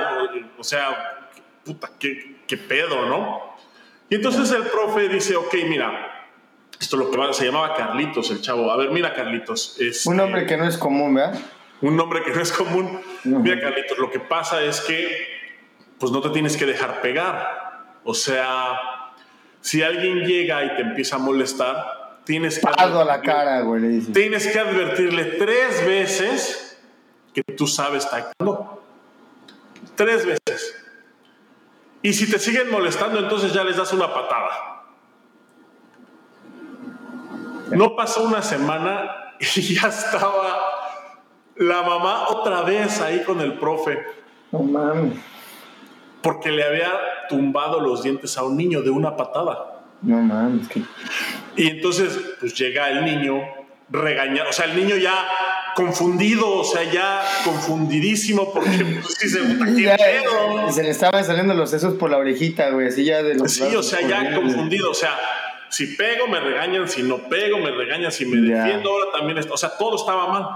[0.59, 1.12] o sea,
[1.64, 3.53] puta, qué, qué pedo, ¿no?
[4.09, 6.12] Y entonces el profe dice, ok, mira,
[6.83, 8.70] esto lo que se llamaba Carlitos, el chavo.
[8.70, 9.77] A ver, mira, Carlitos.
[9.79, 11.40] Es, un nombre que no es común, ¿verdad?
[11.81, 13.01] Un nombre que no es común.
[13.25, 15.29] Mira, Carlitos, lo que pasa es que,
[15.98, 18.01] pues no te tienes que dejar pegar.
[18.05, 18.79] O sea,
[19.61, 24.48] si alguien llega y te empieza a molestar, tienes que, a la cara, güey, tienes
[24.48, 26.81] que advertirle tres veces
[27.33, 28.83] que tú sabes taekwondo.
[29.95, 30.72] Tres veces.
[32.03, 34.82] Y si te siguen molestando, entonces ya les das una patada.
[37.70, 40.59] No pasó una semana y ya estaba
[41.57, 44.03] la mamá otra vez ahí con el profe.
[44.50, 45.14] No mames.
[46.22, 46.92] Porque le había
[47.28, 49.80] tumbado los dientes a un niño de una patada.
[50.03, 50.68] No mames.
[51.57, 53.40] Y entonces, pues llega el niño
[53.93, 55.28] regañado, o sea, el niño ya
[55.74, 62.16] confundido, o sea, ya confundidísimo porque pues, se, le estaban saliendo los sesos por la
[62.16, 65.18] orejita, güey, así ya de los Sí, o sea, ya confundido, o sea,
[65.68, 69.53] si pego me regañan, si no pego me regañan, si me defiendo ahora también, está,
[69.53, 70.47] o sea, todo estaba mal.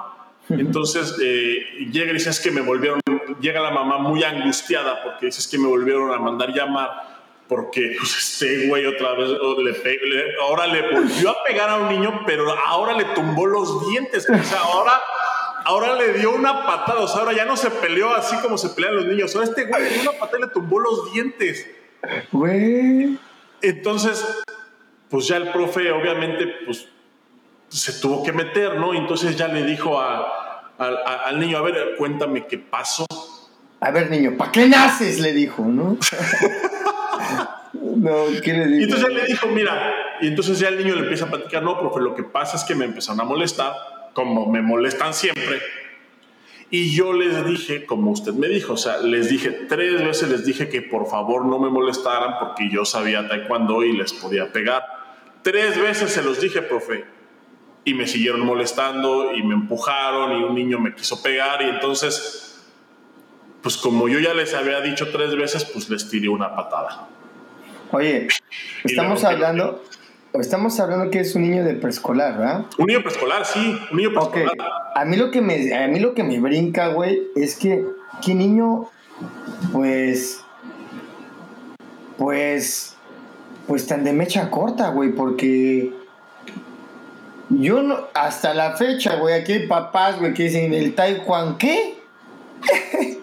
[0.48, 3.00] Entonces eh, llega y dice, es que me volvieron,
[3.40, 7.15] llega la mamá muy angustiada porque dice, es que me volvieron a mandar llamar
[7.48, 12.22] porque pues, este güey otra vez le, ahora le volvió a pegar a un niño,
[12.26, 14.28] pero ahora le tumbó los dientes.
[14.28, 15.00] O sea, ahora,
[15.64, 17.00] ahora le dio una patada.
[17.00, 19.34] O sea, ahora ya no se peleó así como se pelean los niños.
[19.34, 21.68] Ahora este güey le dio una patada y le tumbó los dientes.
[22.32, 23.18] Güey.
[23.62, 24.24] Entonces,
[25.08, 26.88] pues ya el profe obviamente pues
[27.68, 28.94] se tuvo que meter, ¿no?
[28.94, 33.06] Entonces ya le dijo al niño, a ver, cuéntame qué pasó.
[33.80, 35.20] A ver, niño, ¿para qué naces?
[35.20, 35.96] Le dijo, ¿no?
[37.72, 38.80] no, ¿qué le dijo?
[38.80, 41.62] Y entonces ya le dijo, mira, y entonces ya el niño le empieza a platicar,
[41.62, 43.72] no, profe, lo que pasa es que me empezaron a molestar,
[44.12, 45.60] como me molestan siempre.
[46.70, 50.44] Y yo les dije, como usted me dijo, o sea, les dije, tres veces les
[50.44, 54.84] dije que por favor no me molestaran porque yo sabía taekwondo y les podía pegar.
[55.42, 57.04] Tres veces se los dije, profe.
[57.84, 62.45] Y me siguieron molestando y me empujaron y un niño me quiso pegar y entonces,
[63.66, 67.08] pues como yo ya les había dicho tres veces, pues les tiré una patada.
[67.90, 68.28] Oye,
[68.84, 69.82] estamos hablando,
[70.34, 72.66] estamos hablando que es un niño de preescolar, ¿verdad?
[72.78, 74.54] Un niño preescolar, sí, un niño preescolar.
[74.94, 77.84] A mí lo que me, a mí lo que me brinca, güey, es que,
[78.24, 78.88] qué niño,
[79.72, 80.44] pues,
[82.18, 82.96] pues,
[83.66, 85.92] pues tan de mecha corta, güey, porque
[87.48, 91.96] yo no, hasta la fecha, güey, aquí hay papás, güey, que dicen el taekwondo, ¿qué?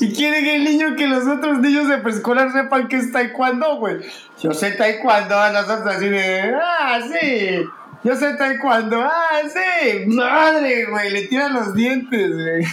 [0.00, 3.76] y quiere que el niño que los otros niños de preescolar sepan que es taekwondo,
[3.76, 3.96] güey.
[4.42, 7.64] Yo sé taekwondo, nosotros así de, ah, sí.
[8.04, 10.06] Yo sé taekwondo, ah, sí.
[10.06, 12.64] Madre, güey, le tiran los dientes, güey.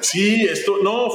[0.00, 1.08] Sí, esto, no,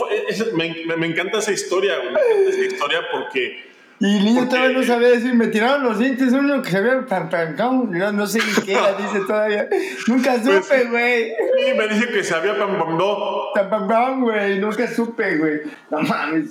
[0.56, 2.50] me, encanta esa historia, güey.
[2.50, 3.73] Esa historia porque
[4.06, 7.06] y el niño todavía no sabía decir, me tiraron los dientes, uno que se había
[7.06, 9.70] pam, pam, no, no sé ni qué era, dice todavía.
[10.08, 11.30] Nunca pues, supe, güey.
[11.30, 13.18] sí, me dice que se había pam, pam, no.
[13.56, 15.62] Pam, pam, güey, nunca supe, güey.
[15.90, 16.50] No mames.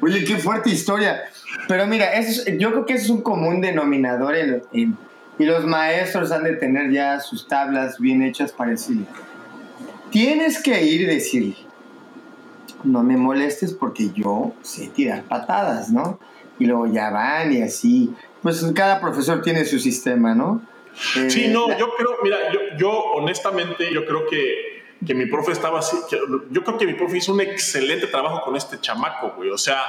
[0.00, 1.20] Oye, qué fuerte historia.
[1.68, 4.34] Pero mira, eso yo creo que eso es un común denominador
[4.72, 9.04] y los maestros han de tener ya sus tablas bien hechas para decirle.
[10.10, 11.56] Tienes que ir y decirle,
[12.84, 16.18] no me molestes porque yo sé tirar patadas, ¿no?
[16.60, 18.14] Y luego ya van y así.
[18.42, 20.62] Pues cada profesor tiene su sistema, ¿no?
[21.28, 25.52] sí, no, eh, yo creo, mira, yo, yo honestamente, yo creo que, que mi profe
[25.52, 25.96] estaba así,
[26.50, 29.50] yo creo que mi profe hizo un excelente trabajo con este chamaco, güey.
[29.50, 29.80] O sea,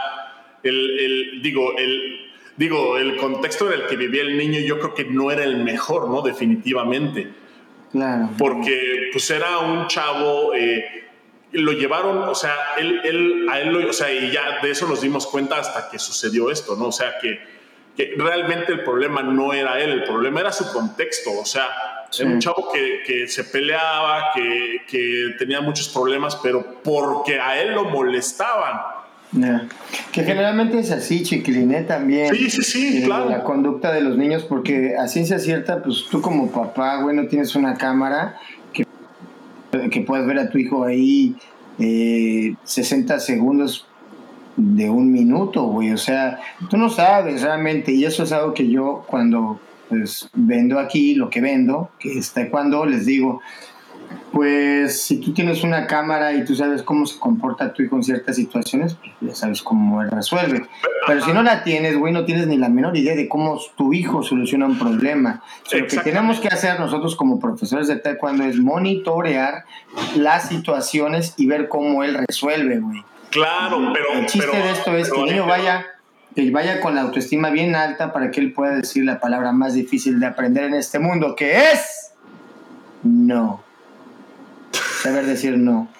[0.63, 4.93] el, el, digo, el, digo, el contexto en el que vivía el niño yo creo
[4.93, 6.21] que no era el mejor, ¿no?
[6.21, 7.27] Definitivamente.
[7.91, 8.29] Claro.
[8.37, 10.53] Porque pues era un chavo...
[10.55, 11.10] Eh,
[11.53, 14.87] lo llevaron, o sea, él, él, a él lo, o sea, y ya de eso
[14.87, 16.85] nos dimos cuenta hasta que sucedió esto, ¿no?
[16.85, 17.39] O sea, que,
[17.95, 21.67] que realmente el problema no era él, el problema era su contexto, o sea,
[22.17, 27.61] era un chavo que, que se peleaba, que, que, tenía muchos problemas, pero porque a
[27.61, 29.01] él lo molestaban.
[30.11, 32.35] Que generalmente es así, chiquiliné también.
[32.35, 33.29] Sí, sí, sí, eh, claro.
[33.29, 37.27] La conducta de los niños, porque a ciencia cierta, pues tú como papá, güey, no
[37.27, 38.37] tienes una cámara
[39.91, 41.35] que puedes ver a tu hijo ahí
[41.77, 43.87] 60 eh, segundos
[44.55, 45.91] de un minuto, güey.
[45.91, 49.59] O sea, tú no sabes realmente, y eso es algo que yo cuando
[49.89, 53.41] pues, vendo aquí, lo que vendo, que está cuando les digo,
[54.31, 58.03] pues si tú tienes una cámara y tú sabes cómo se comporta tu hijo en
[58.03, 60.65] ciertas situaciones, pues ya sabes cómo él resuelve.
[61.05, 63.93] Pero si no la tienes, güey, no tienes ni la menor idea de cómo tu
[63.93, 65.43] hijo soluciona un problema.
[65.71, 69.65] lo que tenemos que hacer nosotros como profesores de taekwondo es monitorear
[70.15, 73.03] las situaciones y ver cómo él resuelve, güey.
[73.31, 74.19] Claro, pero...
[74.19, 75.85] El chiste de esto es que el niño vaya
[76.35, 79.73] que vaya con la autoestima bien alta para que él pueda decir la palabra más
[79.73, 82.13] difícil de aprender en este mundo, que es
[83.03, 83.60] no
[85.01, 85.91] saber decir no.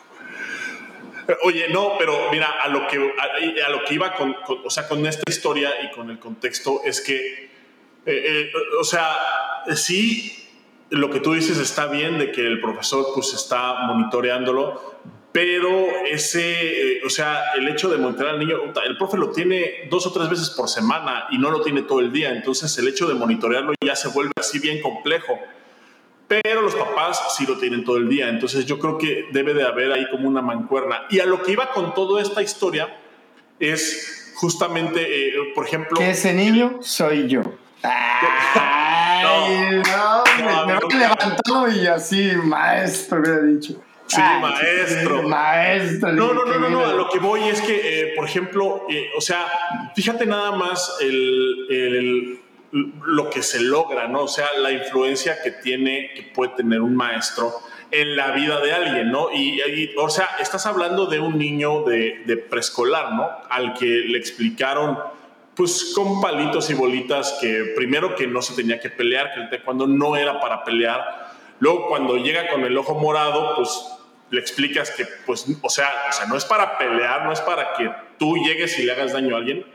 [1.44, 5.06] Oye, no, pero mira, a lo que, a, lo que iba con, o sea, con
[5.06, 7.50] esta historia y con el contexto es que, eh,
[8.06, 9.16] eh, o sea,
[9.76, 10.50] sí,
[10.90, 15.00] lo que tú dices está bien de que el profesor pues está monitoreándolo,
[15.32, 19.88] pero ese, eh, o sea, el hecho de monitorear al niño, el profe lo tiene
[19.90, 22.88] dos o tres veces por semana y no lo tiene todo el día, entonces el
[22.88, 25.40] hecho de monitorearlo ya se vuelve así bien complejo
[26.32, 28.30] pero los papás sí lo tienen todo el día.
[28.30, 31.02] Entonces yo creo que debe de haber ahí como una mancuerna.
[31.10, 32.88] Y a lo que iba con toda esta historia
[33.60, 35.98] es justamente, eh, por ejemplo...
[35.98, 37.42] Que ese niño soy yo.
[37.84, 43.84] Ay, no, me, he levantado y así, maestro, hubiera dicho.
[44.08, 45.24] Sí, maestro.
[45.24, 46.14] maestro.
[46.14, 47.76] No, no, no, no, no, a lo que voy es que,
[48.12, 49.46] eh, por ejemplo, eh, o sea,
[49.96, 52.41] fíjate nada más el, el
[52.72, 54.24] lo que se logra, ¿no?
[54.24, 57.54] O sea, la influencia que tiene, que puede tener un maestro
[57.92, 59.32] en la vida de alguien, ¿no?
[59.34, 63.30] Y, o sea, estás hablando de un niño de, preescolar, ¿no?
[63.50, 64.98] Al que le explicaron,
[65.56, 69.50] pues con palitos y bolitas, que primero que no se tenía que pelear, que el
[69.50, 71.32] taekwondo no era para pelear.
[71.60, 73.70] Luego, cuando llega con el ojo morado, pues
[74.30, 77.74] le explicas que, pues, o sea, o sea, no es para pelear, no es para
[77.74, 79.66] que tú llegues y le hagas daño a alguien,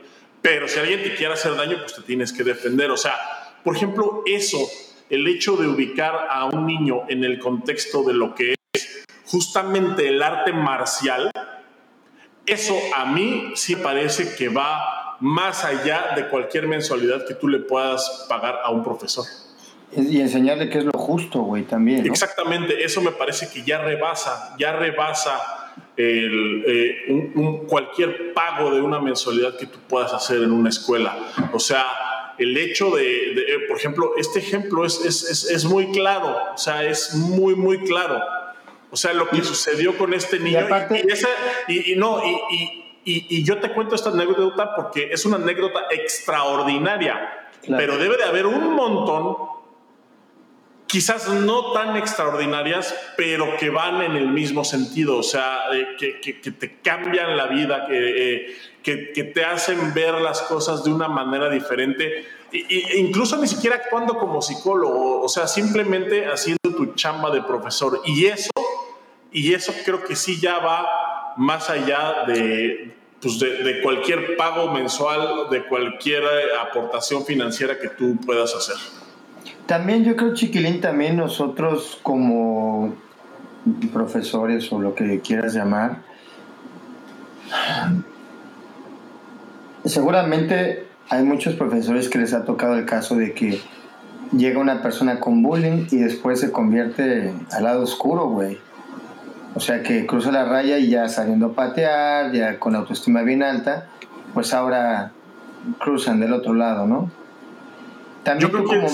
[0.41, 2.91] Pero si alguien te quiere hacer daño, pues te tienes que defender.
[2.91, 3.15] O sea,
[3.63, 4.59] por ejemplo, eso,
[5.09, 10.07] el hecho de ubicar a un niño en el contexto de lo que es justamente
[10.07, 11.31] el arte marcial,
[12.45, 17.59] eso a mí sí parece que va más allá de cualquier mensualidad que tú le
[17.59, 19.25] puedas pagar a un profesor.
[19.91, 22.05] Y enseñarle qué es lo justo, güey, también.
[22.05, 25.66] Exactamente, eso me parece que ya rebasa, ya rebasa
[25.97, 27.33] el, eh,
[27.67, 31.17] cualquier pago de una mensualidad que tú puedas hacer en una escuela.
[31.53, 31.85] O sea,
[32.37, 36.83] el hecho de, eh, por ejemplo, este ejemplo es, es, es, muy claro, o sea,
[36.83, 38.21] es muy, muy claro.
[38.91, 40.67] O sea, lo que sucedió con este niño.
[41.67, 47.97] Y, y, no, y, yo te cuento esta anécdota porque es una anécdota extraordinaria, pero
[47.97, 49.56] debe de haber un montón
[50.87, 56.33] quizás no tan extraordinarias, pero que van en el mismo sentido, o sea, eh, que,
[56.33, 62.25] te cambian la vida, eh, que, te hacen ver las cosas de una manera diferente,
[62.51, 68.01] e, incluso ni siquiera actuando como psicólogo, o sea, simplemente haciendo tu chamba de profesor.
[68.05, 68.51] Y eso,
[69.31, 74.71] y eso creo que sí ya va más allá de, pues de, de cualquier pago
[74.71, 76.23] mensual, de cualquier
[76.61, 78.77] aportación financiera que tú puedas hacer.
[79.67, 82.93] También yo creo, Chiquilín, también nosotros como
[83.91, 85.97] profesores o lo que quieras llamar,
[89.83, 93.61] seguramente hay muchos profesores que les ha tocado el caso de que
[94.31, 98.57] llega una persona con bullying y después se convierte al lado oscuro, güey.
[99.53, 103.43] O sea que cruza la raya y ya saliendo a patear, ya con autoestima bien
[103.43, 103.87] alta,
[104.33, 105.11] pues ahora
[105.79, 107.09] cruzan del otro lado, ¿no?
[108.23, 108.87] También Yo creo como...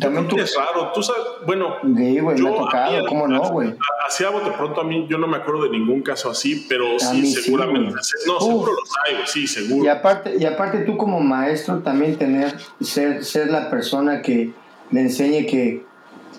[0.00, 1.76] También tú, es raro, tú sabes, bueno.
[1.82, 3.74] Sí, güey, me ha tocado, ¿cómo no, güey?
[4.04, 6.98] Así a bote pronto a mí, yo no me acuerdo de ningún caso así, pero
[6.98, 7.94] sí, seguramente.
[8.26, 9.84] no, seguro los hay, güey, sí, seguro.
[9.84, 14.52] Y aparte, y aparte tú como maestro también tener, ser, ser la persona que
[14.90, 15.84] le enseñe que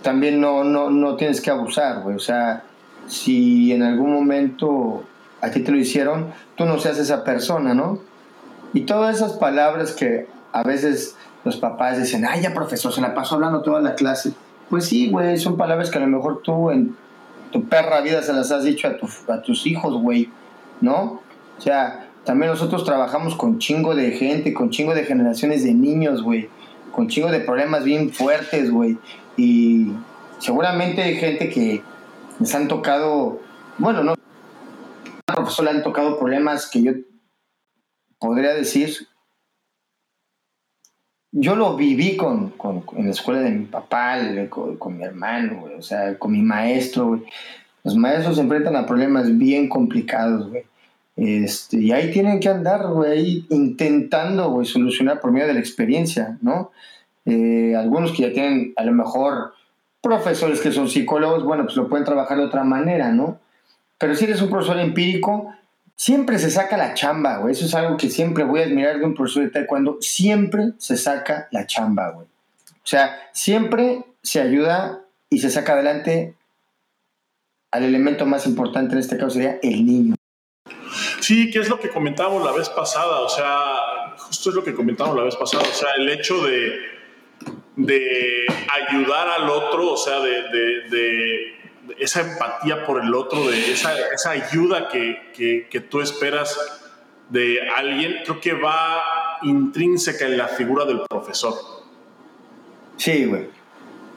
[0.01, 2.15] también no, no, no tienes que abusar, güey.
[2.15, 2.63] O sea,
[3.07, 5.05] si en algún momento
[5.41, 7.99] a ti te lo hicieron, tú no seas esa persona, ¿no?
[8.73, 11.15] Y todas esas palabras que a veces
[11.47, 14.33] los papás dicen, ay, ya profesor, se la pasó hablando toda la clase.
[14.69, 16.95] Pues sí, güey, son palabras que a lo mejor tú en
[17.53, 20.29] tu perra vida se las has dicho a, a tus hijos, güey,
[20.81, 21.21] ¿no?
[21.57, 26.21] O sea, también nosotros trabajamos con chingo de gente, con chingo de generaciones de niños,
[26.21, 26.49] güey,
[26.91, 28.97] con chingo de problemas bien fuertes, güey.
[29.37, 29.93] Y
[30.39, 31.81] seguramente hay gente que
[32.39, 33.39] les han tocado,
[33.77, 34.15] bueno, no,
[35.27, 36.91] a profesor le han tocado problemas que yo
[38.19, 39.07] podría decir
[41.31, 44.17] yo lo viví con, con, en la escuela de mi papá,
[44.49, 47.21] con, mi hermano, o sea, con mi maestro,
[47.83, 50.63] Los maestros se enfrentan a problemas bien complicados, güey.
[51.15, 56.71] Este, y ahí tienen que andar, güey, intentando, solucionar por medio de la experiencia, ¿no?
[57.25, 59.53] Eh, algunos que ya tienen, a lo mejor,
[60.01, 63.39] profesores que son psicólogos, bueno, pues lo pueden trabajar de otra manera, ¿no?
[63.97, 65.51] Pero si eres un profesor empírico,
[65.97, 67.53] Siempre se saca la chamba, güey.
[67.53, 69.97] Eso es algo que siempre voy a admirar de un profesor de taekwondo.
[69.99, 72.27] Siempre se saca la chamba, güey.
[72.27, 76.35] O sea, siempre se ayuda y se saca adelante
[77.71, 80.15] al elemento más importante en este caso sería el niño.
[81.19, 84.75] Sí, que es lo que comentábamos la vez pasada, o sea, justo es lo que
[84.75, 86.79] comentábamos la vez pasada, o sea, el hecho de,
[87.75, 88.45] de
[88.87, 91.56] ayudar al otro, o sea, de
[91.97, 96.57] esa empatía por el otro, de esa, esa ayuda que, que, tú esperas
[97.29, 99.03] de alguien, creo que va
[99.43, 101.53] intrínseca en la figura del profesor.
[102.97, 103.47] Sí, güey.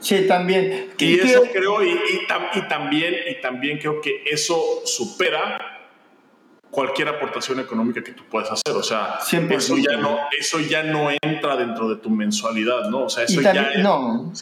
[0.01, 0.93] Sí, también.
[0.99, 2.27] Y, eso creo, y, y,
[2.69, 5.80] también, y también creo que eso supera
[6.71, 8.75] cualquier aportación económica que tú puedas hacer.
[8.77, 9.19] O sea,
[9.51, 13.05] eso ya, no, eso ya no entra dentro de tu mensualidad, ¿no?
[13.05, 14.33] O sea, eso ya no,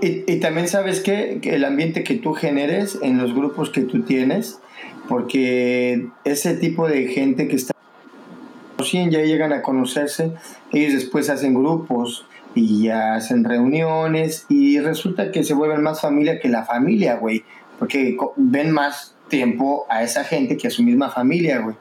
[0.00, 4.60] y, también sabes que, el ambiente que tú generes en los grupos que tú tienes,
[5.08, 7.72] porque ese tipo de gente que está
[8.90, 10.32] ya llegan a conocerse,
[10.72, 16.40] ellos después hacen grupos y ya hacen reuniones y resulta que se vuelven más familia
[16.40, 17.44] que la familia, güey,
[17.78, 21.74] porque ven más tiempo a esa gente que a su misma familia, güey.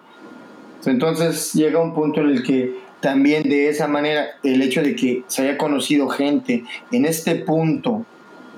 [0.86, 5.24] Entonces llega un punto en el que también de esa manera el hecho de que
[5.28, 8.06] se haya conocido gente en este punto,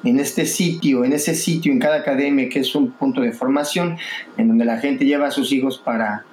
[0.03, 3.97] en este sitio, en ese sitio, en cada academia que es un punto de formación,
[4.37, 6.23] en donde la gente lleva a sus hijos para,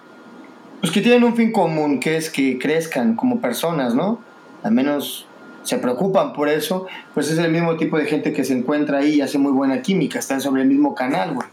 [0.80, 4.20] pues que tienen un fin común, que es que crezcan como personas, ¿no?
[4.62, 5.26] Al menos
[5.62, 9.14] se preocupan por eso, pues es el mismo tipo de gente que se encuentra ahí
[9.14, 11.48] y hace muy buena química, están sobre el mismo canal, güey.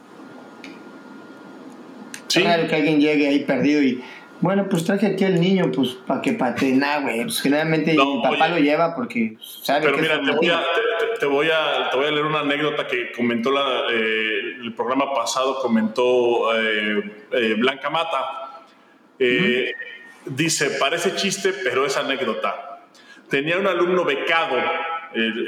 [2.28, 2.42] Sí.
[2.42, 4.04] Claro que alguien llegue ahí perdido y
[4.40, 7.24] Bueno, pues traje aquí al niño, pues, para que patena, güey.
[7.24, 10.64] Pues generalmente mi papá lo lleva porque sabe Pero mira, te voy, a,
[11.20, 15.14] te, voy a, te voy a leer una anécdota que comentó la, eh, el programa
[15.14, 18.66] pasado, comentó eh, eh, Blanca Mata.
[20.26, 22.84] Dice, parece chiste, pero es anécdota.
[23.30, 24.58] Tenía un alumno becado,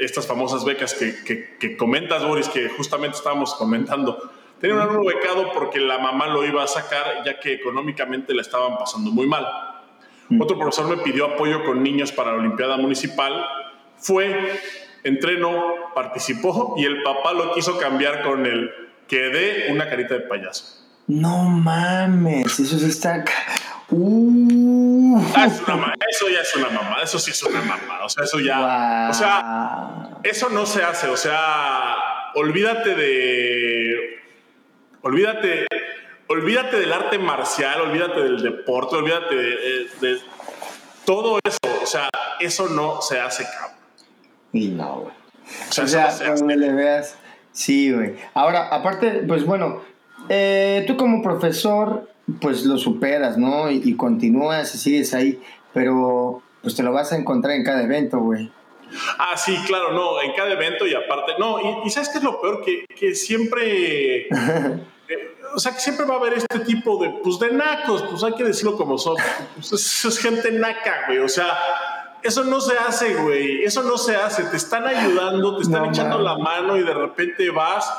[0.00, 4.30] estas famosas becas que, que, que comentas, Boris, que justamente estábamos comentando
[4.60, 8.42] Tenía un alumno becado porque la mamá lo iba a sacar ya que económicamente la
[8.42, 9.46] estaban pasando muy mal.
[10.38, 13.44] Otro profesor me pidió apoyo con niños para la Olimpiada Municipal.
[13.96, 14.60] Fue,
[15.02, 18.70] entrenó, participó y el papá lo quiso cambiar con el
[19.08, 20.86] que dé una carita de payaso.
[21.08, 23.24] No mames, eso sí está...
[23.88, 25.20] Uh.
[25.34, 25.46] Ah,
[26.08, 28.04] eso ya es una mamá, eso sí es una mamá.
[28.04, 29.08] O sea, eso ya.
[29.10, 31.08] O sea, eso no se hace.
[31.08, 31.96] O sea,
[32.36, 34.19] olvídate de
[35.02, 35.66] Olvídate,
[36.28, 40.18] olvídate del arte marcial, olvídate del deporte, olvídate de,
[41.06, 41.58] todo eso.
[41.82, 43.76] O sea, eso no se hace, cabrón.
[44.52, 45.14] Y no, güey.
[45.82, 47.16] O sea, donde le veas.
[47.52, 48.16] Sí, güey.
[48.34, 49.80] Ahora, aparte, pues bueno,
[50.28, 52.08] eh, tú como profesor,
[52.40, 53.70] pues lo superas, ¿no?
[53.70, 55.40] Y, continúas y sigues ahí,
[55.72, 58.52] pero pues te lo vas a encontrar en cada evento, güey.
[59.18, 62.40] Ah, sí, claro, no, en cada evento y aparte, no, y, ¿sabes qué es lo
[62.40, 62.62] peor?
[62.64, 64.28] Que, que siempre,
[65.08, 68.22] eh, o sea, que siempre va a haber este tipo de, pues, de nacos, pues
[68.24, 69.16] hay que decirlo como son,
[69.54, 71.56] pues, es, gente naca, güey, o sea,
[72.22, 76.18] eso no se hace, güey, eso no se hace, te están ayudando, te están echando
[76.18, 77.90] la mano y de repente vas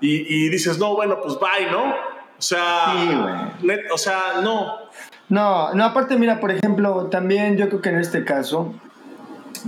[0.00, 1.84] y, dices, no, bueno, pues bye, ¿no?
[2.38, 3.52] O sea,
[3.92, 4.78] o sea, no.
[5.28, 8.74] No, no, aparte, mira, por ejemplo, también yo creo que en este caso,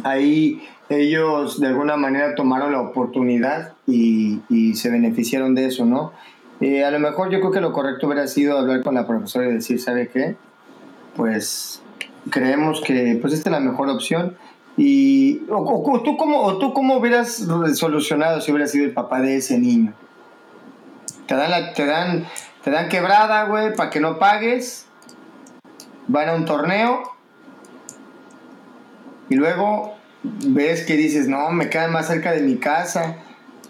[0.05, 0.67] ahí
[1.01, 4.41] ellos de alguna manera tomaron la oportunidad y,
[4.75, 6.13] se beneficiaron de eso, ¿no?
[6.61, 9.49] Eh, a lo mejor yo creo que lo correcto hubiera sido hablar con la profesora
[9.49, 10.37] y decir, ¿sabe qué?
[11.17, 11.83] Pues
[12.31, 14.37] creemos que pues esta es la mejor opción.
[14.77, 19.59] Y, o, tú cómo, tú cómo hubieras solucionado si hubiera sido el papá de ese
[19.59, 19.93] niño?
[21.27, 22.27] Te dan, te dan,
[22.63, 24.87] te dan quebrada, güey, para que no pagues.
[26.09, 27.03] Van a un torneo.
[29.29, 33.17] Y luego ves que dices, no, me quedan más cerca de mi casa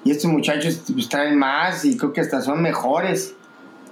[0.05, 3.35] y estos muchachos pues, traen más y creo que hasta son mejores.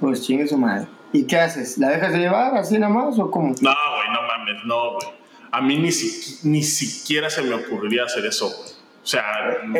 [0.01, 0.89] Pues chingue su madre.
[1.13, 1.77] ¿Y qué haces?
[1.77, 3.49] ¿La dejas de llevar así nada más o cómo?
[3.49, 5.09] No, güey, no mames, no, güey.
[5.53, 5.91] A mí ni,
[6.51, 8.80] ni siquiera se me ocurriría hacer eso, güey.
[9.03, 9.25] O sea,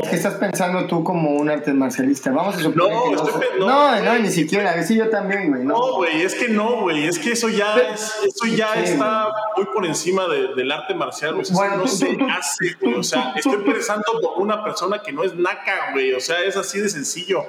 [0.03, 2.31] es que estás pensando tú como un arte marcialista.
[2.31, 4.83] Vamos a suponer no, que no, no, no, ni siquiera.
[4.83, 5.63] Sí, yo también, güey.
[5.63, 7.07] No, güey, es que no, güey.
[7.07, 11.35] Es que eso ya, es, eso ya está muy por encima de, del arte marcial.
[11.35, 11.47] Güey.
[11.53, 12.95] Bueno, no se hace, güey.
[12.95, 16.15] O sea, estoy pensando como una persona que no es naca, güey.
[16.15, 17.45] O sea, es así de sencillo.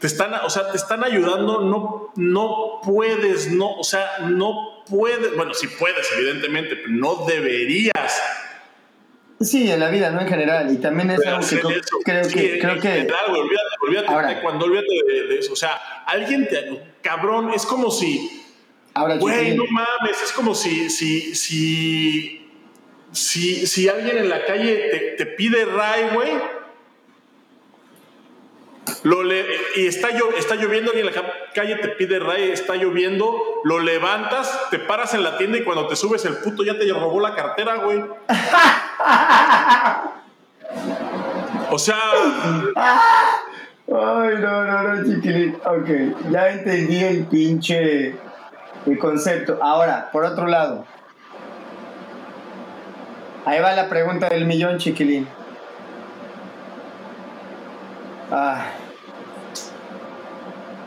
[0.00, 5.34] Te están, o sea, te están ayudando, no, no puedes, no, o sea, no puedes,
[5.34, 8.22] bueno, sí puedes, evidentemente, pero no deberías
[9.40, 10.72] Sí, en la vida, no en general.
[10.72, 12.58] Y también es algo que creo que.
[12.58, 14.86] Creo que general, olvídate, olvídate cuando olvídate
[15.28, 15.52] de, eso.
[15.52, 15.74] O sea,
[16.06, 16.82] alguien te.
[17.02, 18.44] Cabrón, es como si.
[18.94, 20.90] Ahora, güey, no mames, es como si.
[20.90, 22.50] si, si,
[23.12, 26.57] si, si alguien en la calle te, te pide ray, güey
[29.02, 29.44] lo le
[29.76, 31.12] y está, está lloviendo y en la
[31.54, 33.34] calle te pide ray, está lloviendo,
[33.64, 36.92] lo levantas, te paras en la tienda y cuando te subes el puto ya te
[36.92, 38.02] robó la cartera, güey.
[41.70, 41.98] o sea...
[43.90, 45.56] Ay, no, no, no, chiquilín.
[45.64, 45.88] Ok,
[46.30, 48.14] ya entendí el pinche
[48.86, 49.58] el concepto.
[49.62, 50.84] Ahora, por otro lado,
[53.44, 55.26] ahí va la pregunta del millón, chiquilín.
[58.30, 58.66] Ah,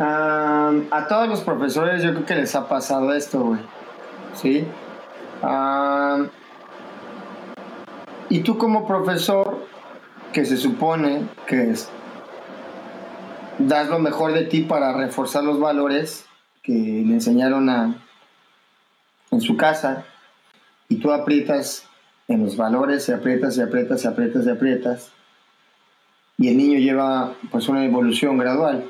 [0.03, 3.59] a todos los profesores yo creo que les ha pasado esto, güey.
[4.35, 4.65] ¿Sí?
[8.29, 9.65] y tú como profesor,
[10.31, 11.73] que se supone que
[13.59, 16.25] das lo mejor de ti para reforzar los valores
[16.63, 17.95] que le enseñaron a,
[19.31, 20.05] en su casa,
[20.87, 21.87] y tú aprietas
[22.27, 25.11] en los valores, y aprietas y aprietas y aprietas y aprietas,
[26.37, 28.85] y el niño lleva pues una evolución gradual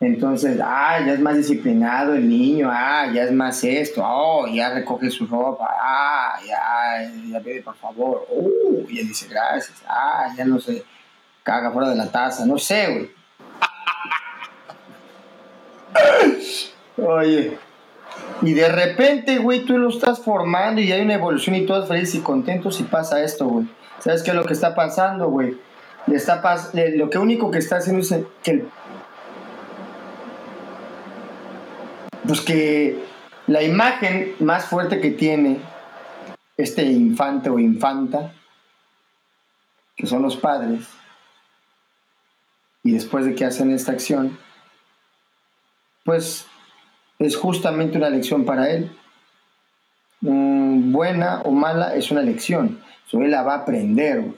[0.00, 4.72] entonces, ah, ya es más disciplinado el niño, ah, ya es más esto, oh, ya
[4.72, 10.32] recoge su ropa, ah, ya, ya pide por favor, uh, y él dice gracias, ah,
[10.34, 10.82] ya no se
[11.42, 13.10] caga fuera de la taza, no sé, güey.
[17.06, 17.58] Oye,
[18.40, 22.14] y de repente, güey, tú lo estás formando y hay una evolución y todos felices
[22.14, 23.66] y contentos y pasa esto, güey.
[23.98, 25.58] ¿Sabes qué es lo que está pasando, güey?
[26.10, 26.40] Está
[26.94, 28.68] lo que único que está haciendo es que el
[32.30, 32.96] pues que
[33.48, 35.56] la imagen más fuerte que tiene
[36.56, 38.32] este infante o infanta,
[39.96, 40.86] que son los padres,
[42.84, 44.38] y después de que hacen esta acción,
[46.04, 46.46] pues
[47.18, 48.96] es justamente una lección para él.
[50.20, 52.80] Mm, buena o mala es una lección.
[53.06, 54.18] So, él la va a aprender.
[54.22, 54.34] Lo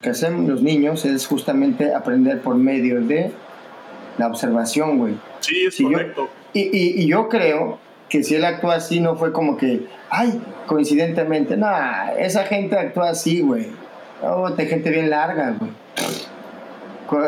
[0.00, 3.34] que hacen los niños es justamente aprender por medio de
[4.18, 5.14] la observación, güey.
[5.40, 6.28] Sí, es correcto.
[6.52, 11.56] y, y, yo creo que si él actúa así, no fue como que, ay, coincidentemente,
[11.56, 11.68] no,
[12.18, 13.66] esa gente actúa así, güey.
[14.22, 15.70] Oh, de gente bien larga, güey.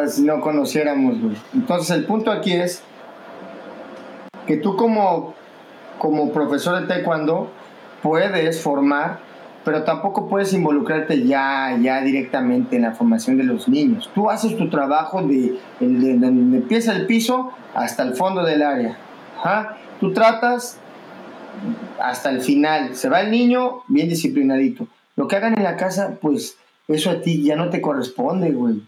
[0.09, 1.37] Si no conociéramos, güey.
[1.55, 2.83] Entonces, el punto aquí es
[4.47, 5.35] que tú como,
[5.99, 7.51] como profesor de taekwondo
[8.03, 9.21] puedes formar,
[9.69, 14.11] pero tampoco puedes involucrarte ya, ya directamente en la formación de los niños.
[14.15, 18.97] Tú haces tu trabajo de, de, donde empieza el piso hasta el fondo del área.
[20.01, 20.79] Tú tratas
[22.01, 22.97] hasta el final.
[22.97, 24.89] Se va el niño bien disciplinadito.
[25.17, 26.57] Lo que hagan en la casa, pues
[26.89, 28.83] eso a ti ya no te corresponde, güey.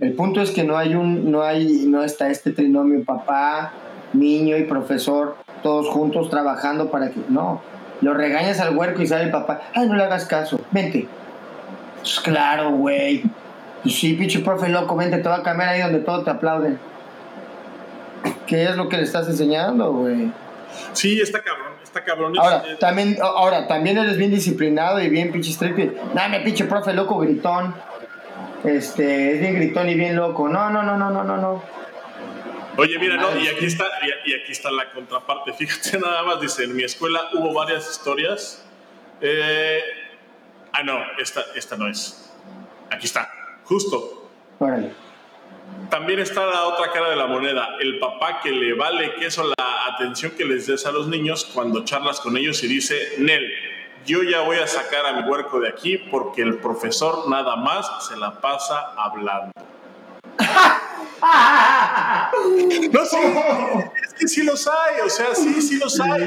[0.00, 3.72] El punto es que no hay un, no hay, no está este trinomio papá,
[4.12, 7.20] niño y profesor, todos juntos trabajando para que.
[7.28, 7.60] No,
[8.04, 9.62] lo regañas al huerco y sale el papá.
[9.74, 11.08] Ay, no le hagas caso, vente.
[12.00, 13.24] Pues claro, güey.
[13.86, 16.78] Sí, pinche profe loco, vente, te va a cambiar ahí donde todos te aplauden.
[18.46, 20.30] ¿Qué es lo que le estás enseñando, güey?
[20.92, 22.34] Sí, está cabrón, está cabrón.
[22.38, 25.94] Ahora, también, ahora, también eres bien disciplinado y bien pinche estricto.
[26.14, 27.74] Dame, pinche profe loco, gritón.
[28.64, 30.48] Este, es bien gritón y bien loco.
[30.48, 31.62] No, no, no, no, no, no, no.
[32.76, 33.84] Oye, mira, no, y aquí está,
[34.24, 35.52] y, aquí está la contraparte.
[35.58, 38.64] Fíjate nada más, dice, en mi escuela hubo varias historias.
[39.20, 39.80] Eh,
[40.72, 42.32] ah, no, esta, esta no es.
[42.90, 43.30] Aquí está,
[43.64, 44.30] justo.
[45.90, 49.94] También está la otra cara de la moneda, el papá que le vale queso la
[49.94, 53.50] atención que les des a los niños cuando charlas con ellos y dice, Nel,
[54.04, 58.06] yo ya voy a sacar a mi huerco de aquí porque el profesor nada más
[58.06, 59.52] se la pasa hablando.
[62.92, 63.16] No, sí,
[64.04, 66.22] es que sí los hay, o sea, sí, sí los hay.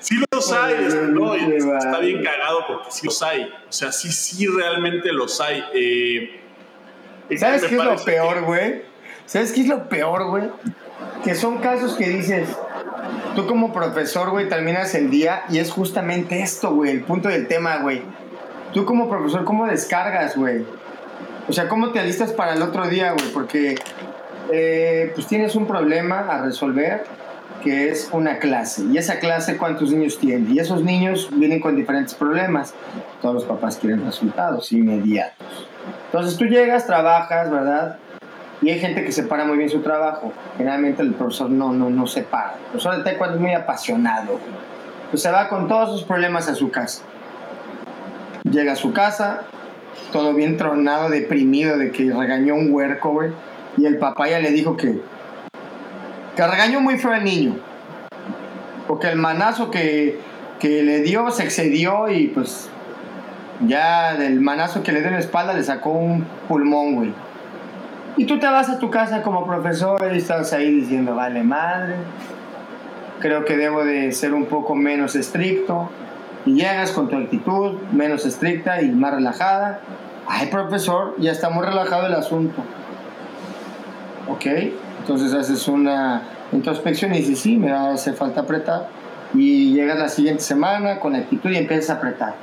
[0.00, 0.74] Sí los hay,
[1.10, 3.44] no, está bien cagado porque sí los hay.
[3.44, 5.64] O sea, sí, sí realmente los hay.
[5.74, 6.40] Eh,
[7.36, 8.82] ¿Sabes qué es lo peor, güey?
[9.26, 10.50] ¿Sabes qué es lo peor, güey?
[11.24, 12.48] Que son casos que dices,
[13.34, 17.48] tú como profesor, güey, terminas el día y es justamente esto, güey, el punto del
[17.48, 18.02] tema, güey.
[18.72, 20.64] Tú como profesor, ¿cómo descargas, güey?
[21.48, 23.28] O sea, ¿cómo te alistas para el otro día, güey?
[23.32, 23.74] Porque
[24.50, 27.04] eh, pues tienes un problema a resolver
[27.62, 28.84] que es una clase.
[28.92, 30.52] Y esa clase, ¿cuántos niños tiene?
[30.52, 32.74] Y esos niños vienen con diferentes problemas.
[33.20, 35.68] Todos los papás quieren resultados inmediatos.
[36.06, 37.98] Entonces tú llegas, trabajas, ¿verdad?
[38.60, 40.32] Y hay gente que separa muy bien su trabajo.
[40.56, 42.54] Generalmente el profesor no, no, no separa.
[42.54, 44.38] El profesor de taekwondo es muy apasionado.
[45.10, 47.02] Pues se va con todos sus problemas a su casa.
[48.44, 49.42] Llega a su casa,
[50.12, 53.30] todo bien tronado, deprimido de que regañó un huerco, güey.
[53.76, 55.00] Y el papá ya le dijo que,
[56.36, 57.56] que regañó muy feo al niño.
[58.86, 60.18] Porque el manazo que,
[60.60, 62.68] que le dio se excedió y pues
[63.66, 67.14] ya del manazo que le dio en la espalda le sacó un pulmón, güey.
[68.16, 71.94] Y tú te vas a tu casa como profesor y estás ahí diciendo, vale madre,
[73.20, 75.88] creo que debo de ser un poco menos estricto.
[76.44, 79.80] Y llegas con tu actitud menos estricta y más relajada.
[80.26, 82.62] Ay, profesor, ya está muy relajado el asunto.
[84.28, 84.46] Ok,
[85.00, 86.22] entonces haces una
[86.52, 88.88] introspección y dices, sí, me hace falta apretar.
[89.34, 92.34] Y llegas la siguiente semana con actitud y empiezas a apretar.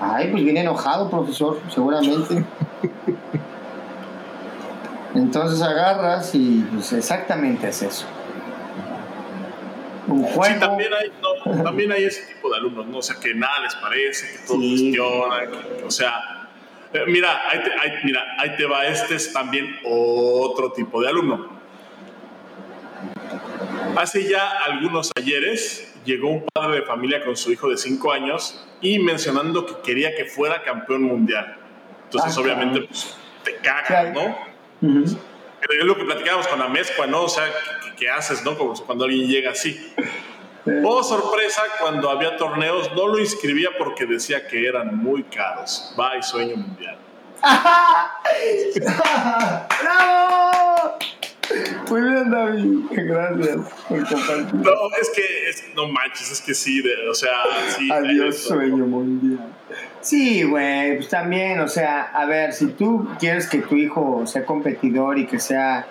[0.00, 2.44] Ay, pues viene enojado, profesor, seguramente.
[5.14, 8.06] Entonces agarras y pues exactamente es eso.
[10.10, 10.44] Un juego.
[10.44, 12.98] Sí, también hay, también hay ese tipo de alumnos, ¿no?
[12.98, 15.50] O sea, que nada les parece, que todo cuestiona,
[15.86, 16.48] o sea,
[16.92, 17.70] eh, mira, ahí te,
[18.04, 21.60] mira, ahí te va, este es también otro tipo de alumno.
[23.96, 28.66] Hace ya algunos ayeres llegó un padre de familia con su hijo de 5 años
[28.80, 31.56] y mencionando que quería que fuera campeón mundial.
[32.04, 34.36] Entonces, ah, obviamente, pues, te cagas, ¿no?
[35.68, 37.22] Es lo que platicábamos con la mezcla, ¿no?
[37.22, 37.44] O sea,
[37.96, 38.56] ¿qué, haces, no?
[38.56, 39.94] Como cuando alguien llega así.
[40.84, 45.94] Oh, sorpresa, cuando había torneos no lo inscribía porque decía que eran muy caros.
[46.18, 46.98] Y sueño mundial.
[49.82, 50.98] ¡Bravo!
[51.88, 52.78] Muy bien, David.
[52.90, 53.56] Gracias
[53.88, 54.54] por compartir.
[54.54, 57.30] No, es que, no manches, es que sí, o sea,
[57.76, 57.90] sí.
[57.90, 59.40] Adiós, sueño mundial.
[60.00, 64.44] Sí, güey, pues también, o sea, a ver, si tú quieres que tu hijo sea
[64.46, 65.86] competidor y que sea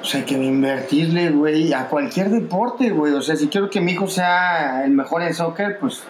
[0.00, 3.12] O sea, hay que invertirle, güey, a cualquier deporte, güey.
[3.12, 6.02] O sea, si quiero que mi hijo sea el mejor en soccer, pues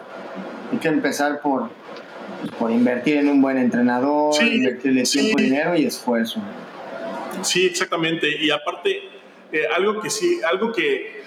[0.72, 1.70] hay que empezar por,
[2.40, 6.40] pues, por invertir en un buen entrenador, invertirle tiempo, dinero y esfuerzo.
[7.44, 8.28] Sí, exactamente.
[8.40, 9.02] Y aparte,
[9.52, 11.22] eh, algo que sí, algo que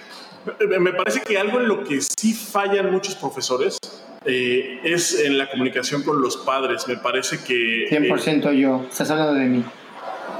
[0.80, 3.76] me parece que algo en lo que sí fallan muchos profesores
[4.24, 6.86] eh, es en la comunicación con los padres.
[6.88, 7.88] Me parece que...
[7.90, 8.86] 100% eh, yo.
[8.90, 9.64] Estás hablando de mí.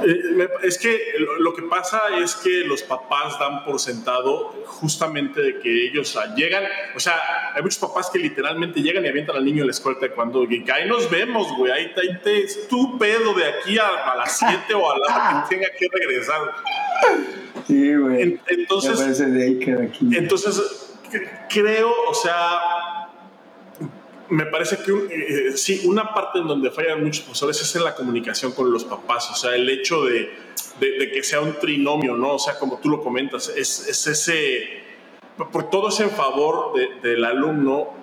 [0.04, 0.98] Eh, es que
[1.38, 6.64] lo que pasa es que los papás dan por sentado justamente de que ellos llegan,
[6.94, 9.98] o sea, hay muchos papás que literalmente llegan y avientan al niño en la escuela
[10.00, 14.38] de cuando y que ahí nos vemos, güey, ahí te estúpido de aquí a, las
[14.38, 16.40] 7 o a la hora que tenga que regresar.
[17.66, 18.40] Sí, güey.
[18.48, 19.20] Entonces,
[20.00, 20.94] entonces
[21.48, 22.97] creo, o sea,
[24.30, 27.94] me parece que eh, sí, una parte en donde fallan muchos profesores es en la
[27.94, 30.30] comunicación con los papás, o sea, el hecho de,
[30.80, 32.34] de, que sea un trinomio, ¿no?
[32.34, 34.82] O sea, como tú lo comentas, es, es ese,
[35.50, 37.94] por todo es en favor del alumno,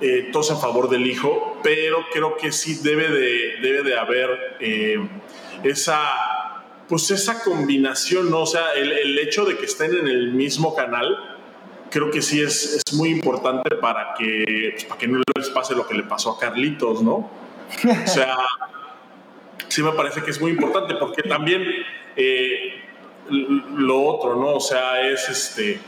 [0.00, 3.98] eh, todo es en favor del hijo, pero creo que sí debe de, debe de
[3.98, 5.08] haber eh,
[5.62, 6.02] esa,
[6.88, 8.42] pues esa combinación, ¿no?
[8.42, 11.39] O sea, el, el hecho de que estén en el mismo canal,
[11.90, 15.74] creo que sí es, es muy importante para que, pues, para que no les pase
[15.74, 17.30] lo que le pasó a Carlitos, ¿no?
[17.84, 18.36] O sea,
[19.68, 21.64] sí me parece que es muy importante porque también
[22.16, 22.82] eh,
[23.28, 24.54] lo otro, ¿no?
[24.54, 25.80] O sea, es este,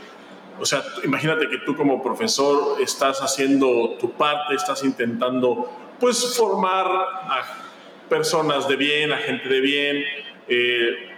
[0.59, 6.85] o sea, imagínate que tú como profesor estás haciendo tu parte, estás intentando, pues, formar
[6.85, 7.43] a
[8.09, 10.03] personas de bien, a gente de bien,
[10.47, 11.09] eh,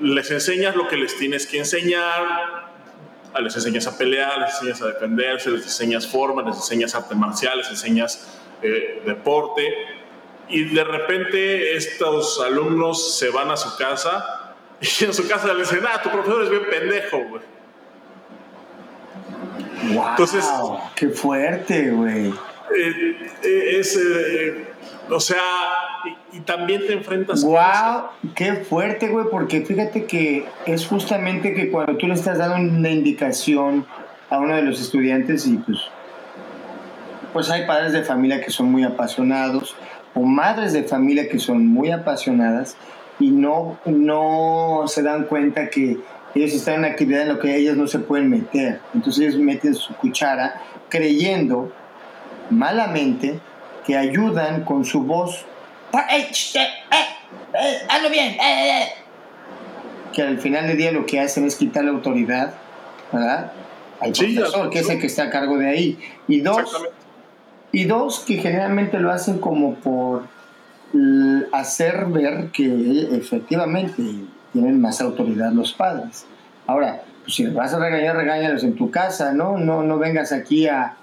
[0.00, 2.63] les enseñas lo que les tienes que enseñar,
[3.40, 7.58] les enseñas a pelear, les enseñas a defenderse, les enseñas formas, les enseñas arte marcial,
[7.58, 8.26] les enseñas
[8.62, 9.62] eh, deporte.
[10.48, 15.70] Y de repente estos alumnos se van a su casa y en su casa les
[15.70, 17.42] dicen, ah, tu profesor es bien pendejo, güey.
[19.92, 20.44] Wow, Entonces,
[20.94, 22.28] qué fuerte, güey.
[22.28, 23.98] Eh, eh, es,
[25.10, 25.38] o sea,
[26.32, 31.96] y, también te enfrentas wow, qué fuerte, güey, porque fíjate que es justamente que cuando
[31.96, 33.86] tú le estás dando una indicación
[34.30, 35.78] a uno de los estudiantes y pues
[37.32, 39.74] pues hay padres de familia que son muy apasionados
[40.14, 42.76] o madres de familia que son muy apasionadas
[43.18, 45.98] y no, no se dan cuenta que
[46.34, 48.80] ellos están en actividad en lo que ellos no se pueden meter.
[48.94, 51.72] Entonces ellos meten su cuchara creyendo
[52.50, 53.40] malamente
[53.86, 55.44] que ayudan con su voz
[55.94, 56.28] eh,
[57.54, 58.88] eh, hazlo bien, eh,
[60.12, 62.54] que al final del día lo que hacen es quitar la autoridad,
[63.12, 63.52] ¿verdad?
[64.00, 65.98] Al profesor, que es el que está a cargo de ahí.
[66.26, 66.70] Y dos,
[67.70, 70.24] y dos, que generalmente lo hacen como por
[71.52, 74.02] hacer ver que efectivamente
[74.52, 76.26] tienen más autoridad los padres.
[76.66, 79.58] Ahora, pues si vas a regañar, regáñalos en tu casa, ¿no?
[79.58, 80.96] No, no vengas aquí a,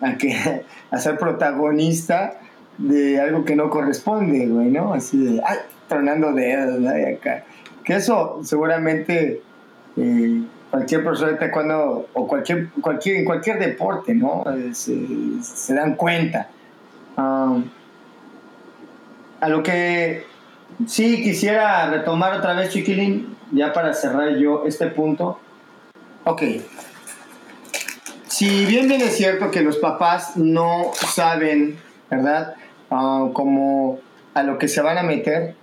[0.00, 2.40] a, que, a ser protagonista
[2.78, 4.92] de algo que no corresponde, güey, ¿no?
[4.92, 6.90] Así de, ay, tronando dedos, ¿no?
[6.90, 7.44] acá.
[7.84, 9.42] Que eso seguramente
[9.96, 14.44] eh, cualquier persona de taekwondo o cualquier, cualquier, en cualquier deporte, ¿no?
[14.72, 16.48] Se, dan cuenta.
[17.16, 20.24] A lo que
[20.86, 25.38] sí quisiera retomar otra vez, Chiquilín, ya para cerrar yo este punto.
[26.24, 26.42] Ok.
[28.36, 31.78] Si bien bien es cierto que los papás no saben,
[32.10, 32.54] ¿verdad?
[32.90, 33.98] Ah, como
[34.34, 35.54] a lo que se van a meter,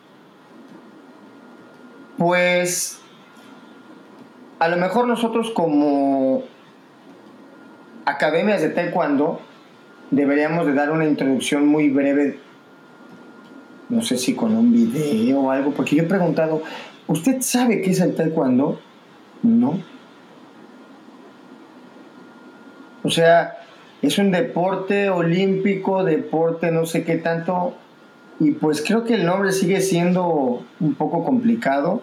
[2.18, 2.98] pues
[4.58, 6.46] a lo mejor nosotros como
[8.06, 9.40] academias de taekwondo
[10.10, 12.40] deberíamos de dar una introducción muy breve,
[13.90, 16.64] no sé si con un video o algo, porque yo he preguntado,
[17.06, 18.80] ¿usted sabe qué es el taekwondo?
[19.44, 19.93] No.
[23.04, 23.58] O sea,
[24.02, 27.76] es un deporte olímpico, deporte no sé qué tanto,
[28.40, 32.02] y pues creo que el nombre sigue siendo un poco complicado.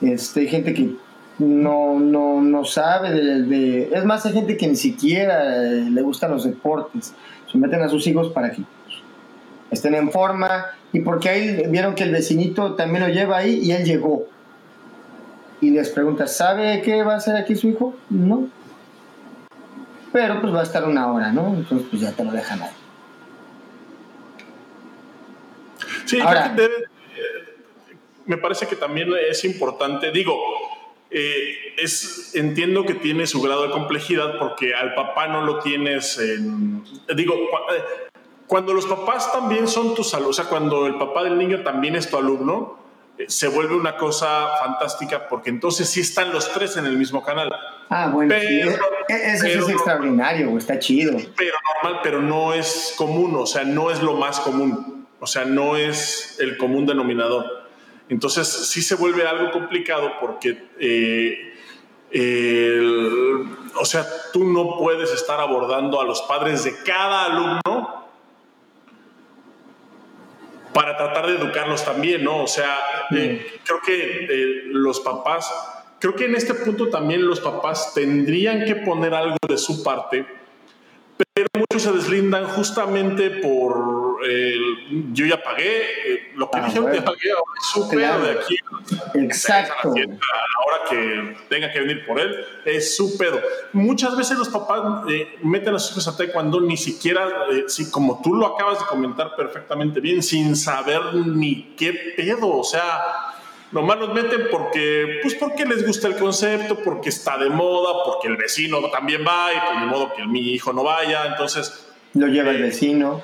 [0.00, 0.94] Este, hay gente que
[1.38, 6.44] no, no, no sabe de, Es más, hay gente que ni siquiera le gustan los
[6.44, 7.14] deportes.
[7.50, 8.62] Se meten a sus hijos para que
[9.70, 13.72] estén en forma y porque ahí vieron que el vecinito también lo lleva ahí y
[13.72, 14.24] él llegó.
[15.60, 17.94] Y les pregunta, ¿sabe qué va a hacer aquí su hijo?
[18.10, 18.48] No
[20.12, 21.54] pero pues va a estar una hora, ¿no?
[21.54, 22.70] Entonces pues ya te lo dejan ahí.
[26.04, 27.56] Sí, Ahora, debe, eh,
[28.26, 30.38] me parece que también es importante, digo,
[31.10, 36.18] eh, es, entiendo que tiene su grado de complejidad porque al papá no lo tienes
[36.18, 36.84] en...
[37.14, 38.08] Digo, eh,
[38.46, 41.96] cuando los papás también son tus alumnos, o sea, cuando el papá del niño también
[41.96, 42.78] es tu alumno,
[43.26, 47.50] se vuelve una cosa fantástica porque entonces sí están los tres en el mismo canal.
[47.90, 51.16] Ah, bueno, pero, sí, e-, eso es extraordinario, está chido.
[51.36, 55.44] Pero normal, pero no es común, o sea, no es lo más común, o sea,
[55.44, 57.68] no es el común denominador.
[58.08, 61.54] Entonces sí se vuelve algo complicado porque, eh,
[63.74, 67.60] o sea, tú no puedes estar abordando a los padres de cada alumno
[70.78, 72.44] para tratar de educarlos también, ¿no?
[72.44, 72.78] O sea,
[73.10, 75.52] eh, creo que eh, los papás,
[75.98, 80.24] creo que en este punto también los papás tendrían que poner algo de su parte,
[81.34, 84.07] pero muchos se deslindan justamente por
[85.12, 88.30] yo ya pagué, eh, lo que ah, dijeron que pagué, ahora es su pedo de
[88.32, 88.56] aquí.
[89.14, 89.88] Exacto.
[89.88, 93.40] Ahora que tenga que venir por él, es su pedo.
[93.72, 97.90] Muchas veces los papás eh, meten a sus hijos a taekwondo ni siquiera, eh, si,
[97.90, 103.34] como tú lo acabas de comentar perfectamente bien, sin saber ni qué pedo, o sea
[103.70, 108.28] Nomás los meten porque, pues porque les gusta el concepto, porque está de moda, porque
[108.28, 111.84] el vecino también va y pues de modo que mi hijo no vaya, entonces...
[112.14, 113.22] Lo lleva el vecino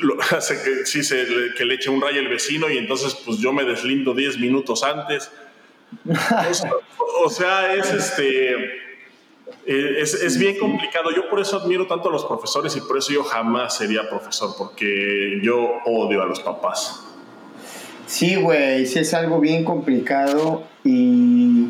[0.00, 1.26] lo hace que, sí, se,
[1.56, 4.82] que le eche un rayo el vecino y entonces pues yo me deslindo 10 minutos
[4.82, 5.30] antes.
[7.24, 8.88] o, sea, es este...
[9.66, 11.10] Eh, es, es, bien complicado.
[11.14, 14.54] Yo por eso admiro tanto a los profesores y por eso yo jamás sería profesor,
[14.56, 17.04] porque yo odio a los papás.
[18.06, 21.66] Sí, güey, sí es algo bien complicado y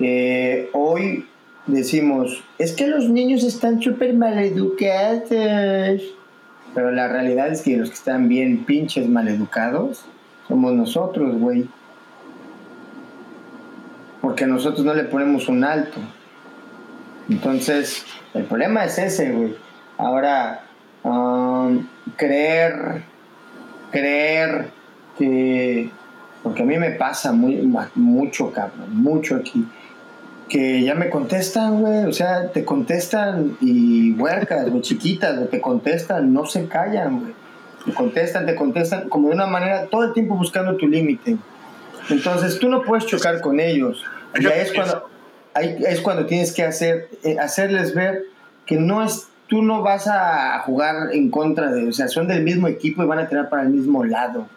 [0.00, 1.26] eh, hoy
[1.66, 6.02] decimos, es que los niños están súper mal educados
[6.76, 10.04] pero la realidad es que los que están bien pinches maleducados
[10.46, 11.66] somos nosotros, güey.
[14.20, 15.98] Porque nosotros no le ponemos un alto.
[17.30, 18.04] Entonces,
[18.34, 19.56] el problema es ese, güey.
[19.96, 20.64] Ahora,
[21.02, 23.04] um, creer,
[23.90, 24.68] creer
[25.16, 25.88] que,
[26.42, 29.66] porque a mí me pasa mucho, cabrón, mucho aquí
[30.48, 35.60] que ya me contestan, güey, o sea, te contestan y huercas, güey, chiquitas, güey, te
[35.60, 37.32] contestan, no se callan, güey.
[37.84, 41.36] Te contestan, te contestan como de una manera todo el tiempo buscando tu límite.
[42.10, 44.04] Entonces tú no puedes chocar con ellos.
[44.40, 45.08] Ya es cuando,
[45.54, 48.24] es cuando tienes que hacer, eh, hacerles ver
[48.66, 52.42] que no es, tú no vas a jugar en contra de, o sea, son del
[52.42, 54.48] mismo equipo y van a tirar para el mismo lado.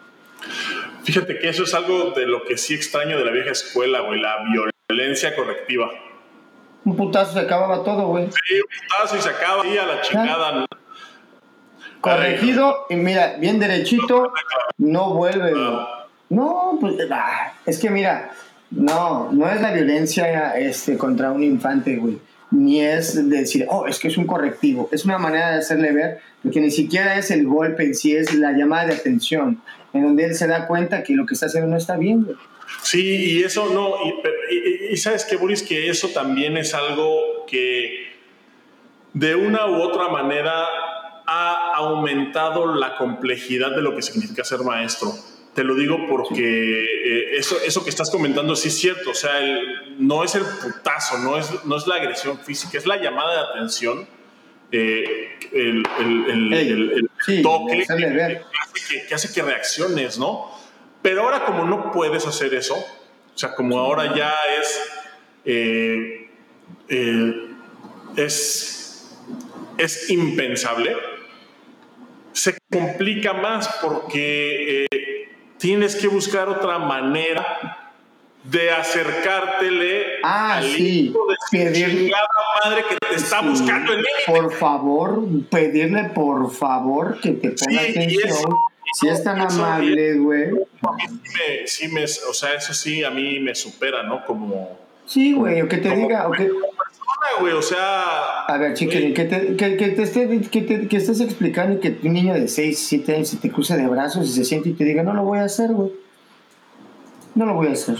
[1.04, 4.20] Fíjate que eso es algo de lo que sí extraño de la vieja escuela, güey,
[4.20, 5.90] la violencia Violencia correctiva.
[6.84, 8.26] Un putazo se acababa todo, güey.
[8.26, 10.66] Sí, un putazo y se acaba y a la chingada.
[12.00, 14.32] Corregido y mira, bien derechito,
[14.78, 15.52] no vuelve.
[16.30, 18.30] No, pues ah, es que mira,
[18.70, 22.18] no, no es la violencia este, contra un infante, güey.
[22.50, 24.88] Ni es decir, oh, es que es un correctivo.
[24.90, 28.34] Es una manera de hacerle ver, porque ni siquiera es el golpe en sí, es
[28.34, 29.60] la llamada de atención,
[29.92, 32.36] en donde él se da cuenta que lo que está haciendo no está bien, güey.
[32.82, 33.96] Sí, y eso no,
[34.90, 38.10] y, sabes que Boris, que eso también es algo que
[39.12, 40.66] de una u otra manera
[41.26, 45.12] ha aumentado la complejidad de lo que significa ser maestro.
[45.54, 49.32] Te lo digo porque eh, eso, eso que estás comentando sí es cierto, o sea,
[49.98, 53.40] no es el putazo, no es, no es la agresión física, es la llamada de
[53.50, 54.08] atención,
[54.72, 55.82] eh, el,
[57.42, 57.84] toque
[59.08, 60.59] que hace que reacciones, ¿no?
[61.02, 64.80] Pero ahora como no puedes hacer eso, o sea, como ahora ya es,
[65.44, 66.28] eh,
[66.88, 67.46] eh,
[68.16, 69.16] es,
[69.78, 70.96] es impensable,
[72.32, 75.28] se complica más porque eh,
[75.58, 77.80] tienes que buscar otra manera
[78.44, 82.12] de acercártele ah, al hijo de pedirle,
[82.64, 88.54] madre que te está buscando en Por favor, pedirle por favor que te ponga atención
[88.94, 90.50] si es tan amable, güey.
[91.66, 94.24] Sí, me, o sea, eso sí a mí me supera, ¿no?
[94.24, 94.78] Como.
[95.06, 96.28] Sí, güey, o que te diga.
[96.28, 96.50] O que,
[97.40, 98.44] güey, o sea.
[98.46, 101.98] A ver, chiquen, que te, que, que, te esté, que, te, que estés explicando que
[102.02, 104.72] un niño de 6, 7 años se te cruza de brazos y se siente y
[104.72, 105.92] te diga, no lo voy a hacer, güey.
[107.34, 107.96] No lo voy a hacer.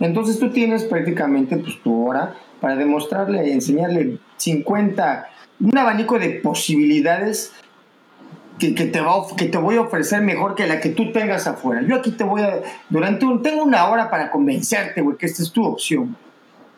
[0.00, 5.28] Entonces tú tienes prácticamente pues, tu hora para demostrarle, enseñarle 50,
[5.60, 7.52] un abanico de posibilidades
[8.58, 11.82] que, te va, que te voy a ofrecer mejor que la que tú tengas afuera.
[11.82, 15.42] Yo aquí te voy a, durante un, tengo una hora para convencerte, güey, que esta
[15.42, 16.16] es tu opción.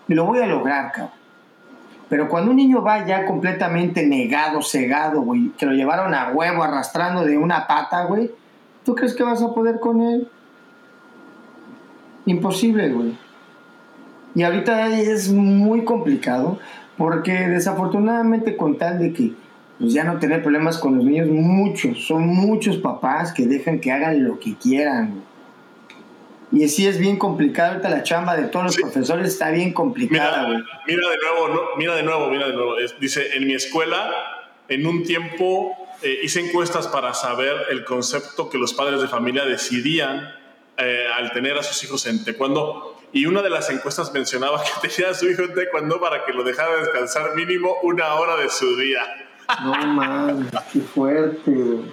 [0.09, 1.21] Y lo voy a lograr, cabrón.
[2.11, 6.65] Pero cuando un niño va ya completamente negado, cegado, güey, que lo llevaron a huevo
[6.65, 8.33] arrastrando de una pata, güey,
[8.85, 10.29] ¿tú crees que vas a poder con él?
[12.27, 13.17] Imposible, güey.
[14.35, 16.59] Y ahorita es muy complicado
[16.99, 19.33] porque desafortunadamente con tal de que
[19.81, 23.91] pues ya no tener problemas con los niños, muchos, son muchos papás que dejan que
[23.91, 25.25] hagan lo que quieran.
[26.53, 30.49] Y sí es bien complicado, ahorita la chamba de todos los profesores está bien complicada,
[30.49, 32.75] Mira, mira de nuevo, no, mira de nuevo, mira de nuevo.
[33.01, 34.11] dice, en mi escuela,
[34.69, 39.47] en un tiempo eh, hice encuestas para saber el concepto que los padres de familia
[39.47, 40.35] decidían
[40.77, 42.99] eh, al tener a sus hijos en taekwondo.
[43.15, 46.35] Y una de las encuestas mencionaba que tenía a su hijo en taekwondo para que
[46.35, 49.29] lo dejara descansar mínimo una hora de su día.
[49.63, 51.85] No mames, qué fuerte, güey.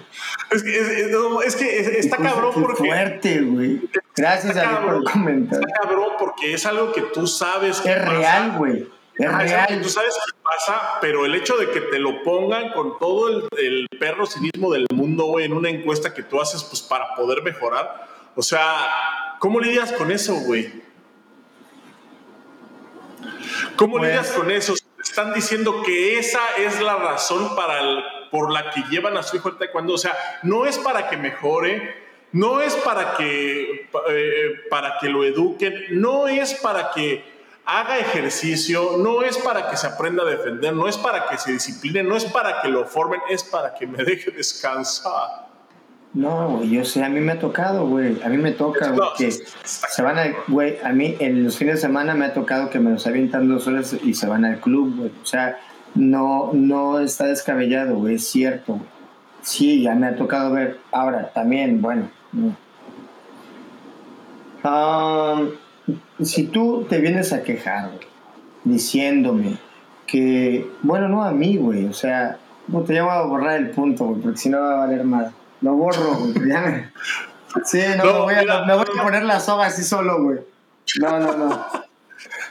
[0.50, 2.76] Es que, es, que está cabrón qué porque.
[2.76, 3.80] fuerte, güey.
[4.16, 5.60] Gracias a Dios por comentar.
[5.60, 8.88] Está cabrón porque es algo que tú sabes que Es real, güey.
[9.16, 9.80] Es real.
[9.82, 13.48] Tú sabes qué pasa, pero el hecho de que te lo pongan con todo el,
[13.58, 17.42] el perro cinismo del mundo, güey, en una encuesta que tú haces, pues para poder
[17.42, 18.06] mejorar.
[18.36, 20.88] O sea, ¿cómo lidias con eso, güey?
[23.76, 24.74] ¿Cómo pues lidias con eso?
[25.18, 29.48] Están diciendo que esa es la razón para por la que llevan a su hijo
[29.48, 29.94] al taekwondo.
[29.94, 31.92] O sea, no es para que mejore,
[32.30, 37.24] no es para que, eh, para que lo eduquen, no es para que
[37.64, 41.50] haga ejercicio, no es para que se aprenda a defender, no es para que se
[41.50, 45.47] discipline, no es para que lo formen, es para que me deje descansar.
[46.14, 48.20] No, güey, yo sé, a mí me ha tocado, güey.
[48.22, 51.76] A mí me toca, güey, que se van a, güey, a mí en los fines
[51.76, 54.60] de semana me ha tocado que me los avientan dos horas y se van al
[54.60, 55.12] club, güey.
[55.22, 55.58] O sea,
[55.94, 58.80] no, no está descabellado, güey, es cierto.
[59.42, 60.78] Sí, ya me ha tocado ver.
[60.92, 62.08] Ahora, también, bueno.
[66.20, 68.06] si tú te vienes a quejar, güey,
[68.64, 69.58] diciéndome
[70.06, 74.06] que, bueno, no a mí, güey, o sea, no te llevo a borrar el punto,
[74.06, 75.32] güey, porque si no va a valer más.
[75.60, 76.88] Lo borro, güey.
[77.64, 80.38] Sí, no, me, voy a, me, voy a, poner la soga así solo, güey.
[81.00, 81.66] No, no, no.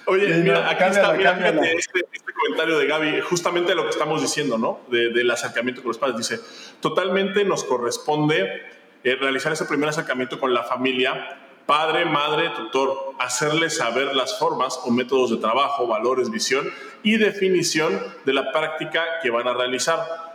[0.08, 4.22] Oye, mira, aquí está, mira, fíjate este, este, comentario de Gaby, justamente lo que estamos
[4.22, 4.80] diciendo, ¿no?
[4.90, 6.18] De, del acercamiento con los padres.
[6.18, 6.40] Dice,
[6.80, 8.64] totalmente nos corresponde
[9.04, 14.80] eh, realizar ese primer acercamiento con la familia, padre, madre, tutor, hacerles saber las formas
[14.84, 16.70] o métodos de trabajo, valores, visión
[17.04, 20.27] y definición de la práctica que van a realizar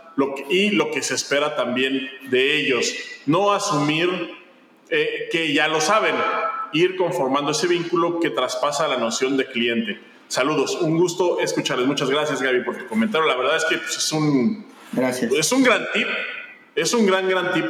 [0.49, 2.93] y lo que se espera también de ellos.
[3.25, 4.09] No asumir
[4.89, 6.15] eh, que ya lo saben,
[6.73, 9.99] ir conformando ese vínculo que traspasa la noción de cliente.
[10.27, 11.87] Saludos, un gusto escucharles.
[11.87, 13.27] Muchas gracias Gaby por tu comentario.
[13.27, 14.65] La verdad es que pues, es un...
[14.91, 15.31] Gracias.
[15.31, 16.07] Es un gran tip.
[16.75, 17.65] Es un gran, gran tip.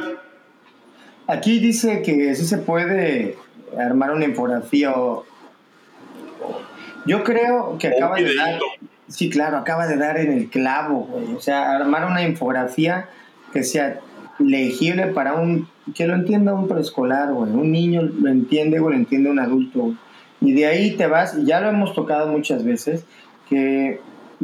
[1.26, 3.36] Aquí dice que sí se puede
[3.78, 5.26] armar una infografía o...
[7.06, 8.58] Yo creo que acaba de dar
[9.08, 11.34] Sí, claro, acaba de dar en el clavo, güey.
[11.34, 13.08] O sea, armar una infografía
[13.52, 14.00] que sea
[14.38, 17.52] legible para un, que lo entienda un preescolar, güey.
[17.52, 19.94] Un niño lo entiende o lo entiende un adulto.
[20.40, 23.04] Y de ahí te vas, y ya lo hemos tocado muchas veces,
[23.48, 24.00] que,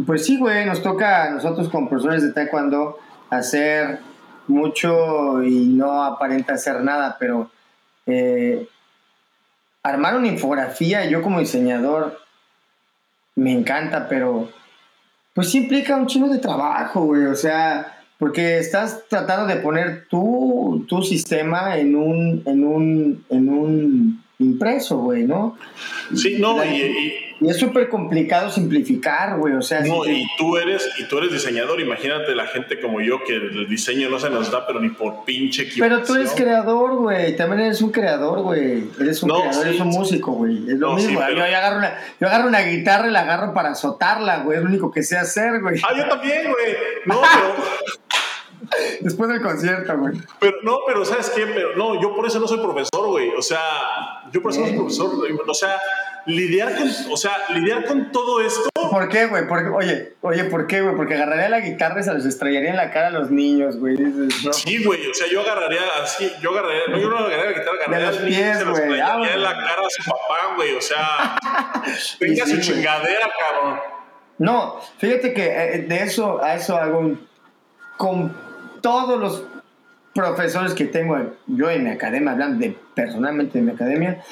[0.06, 2.98] pues sí, güey, nos toca a nosotros como profesores de taekwondo
[3.30, 4.00] hacer
[4.46, 7.50] mucho y no aparenta hacer nada, pero
[8.06, 8.68] eh,
[9.82, 12.18] armar una infografía, yo como diseñador,
[13.36, 14.50] me encanta, pero
[15.34, 17.26] pues sí implica un chino de trabajo, güey.
[17.26, 23.48] O sea, porque estás tratando de poner tu, tu sistema en un, en un, en
[23.48, 25.56] un impreso, güey, ¿no?
[26.14, 29.80] Sí, no, y, y, es súper complicado simplificar, güey, o sea...
[29.80, 33.68] No, y tú, eres, y tú eres diseñador, imagínate la gente como yo, que el
[33.68, 37.60] diseño no se nos da, pero ni por pinche Pero tú eres creador, güey, también
[37.62, 41.44] eres un creador, güey, eres un creador, eres un músico, güey, es lo mismo, yo,
[41.44, 44.90] agarro una, yo agarro una guitarra y la agarro para azotarla, güey, es lo único
[44.90, 45.80] que sé hacer, güey.
[45.86, 46.74] Ah, yo también, güey,
[47.06, 48.00] no, pero...
[49.00, 50.14] Después del concierto, güey.
[50.38, 51.46] Pero no, pero ¿sabes qué?
[51.46, 53.30] Pero no, yo por eso no soy profesor, güey.
[53.36, 53.60] O sea,
[54.32, 55.10] yo por eso no soy profesor.
[55.46, 55.80] O sea,
[56.26, 58.68] lidiar con, o sea, lidiar con todo esto.
[58.74, 59.44] ¿Por qué, güey?
[59.74, 60.96] Oye, oye, ¿por qué, güey?
[60.96, 63.96] Porque agarraría la guitarra y se les estrellaría en la cara a los niños, güey.
[64.52, 65.08] Sí, güey.
[65.08, 68.18] O sea, yo agarraría así, yo agarraría, no, yo no agarraría la guitarra, agarraría los
[68.18, 70.74] pies, se los estrellaría en la cara a su papá, güey.
[70.74, 71.36] O sea,
[72.20, 73.80] venga su chingadera, cabrón.
[74.38, 77.28] No, fíjate que eh, de eso, a eso hago un
[78.80, 79.44] todos los
[80.14, 81.16] profesores que tengo
[81.46, 84.22] yo en mi academia, hablando de personalmente de mi academia,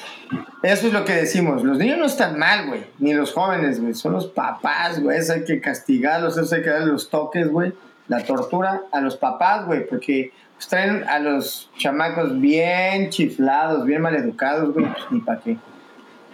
[0.61, 1.63] eso es lo que decimos.
[1.63, 5.33] Los niños no están mal, güey, ni los jóvenes, güey, son los papás, güey, eso
[5.33, 7.73] hay que castigarlos, eso hay que darles los toques, güey,
[8.07, 10.33] la tortura a los papás, güey, porque
[10.67, 15.57] traen a los chamacos bien chiflados, bien maleducados, güey, pues, ni para qué.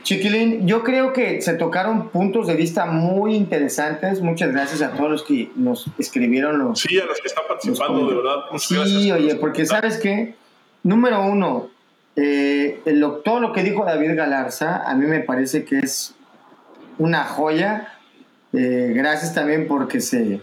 [0.06, 4.22] Chiquilín, yo creo que se tocaron puntos de vista muy interesantes.
[4.22, 6.80] Muchas gracias a todos los que nos escribieron los.
[6.80, 8.36] Sí, a los que están participando, de verdad.
[8.60, 10.36] sí, oye, porque sabes qué?
[10.84, 11.70] Número uno,
[12.16, 12.84] eh,
[13.24, 16.14] todo lo que dijo David Galarza, a mí me parece que es
[17.00, 17.98] una joya.
[18.54, 20.40] Eh, gracias también porque se,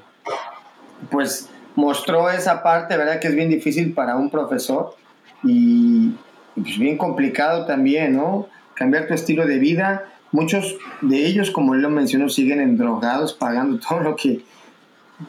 [1.09, 3.21] pues, mostró esa parte, ¿verdad?
[3.21, 4.97] Que es bien difícil para un profesor.
[5.45, 6.11] Y
[6.57, 8.49] pues bien complicado también, ¿no?
[8.75, 10.05] Cambiar tu estilo de vida.
[10.31, 14.45] Muchos de ellos, como él lo mencionó, siguen endrogados, pagando todo lo que...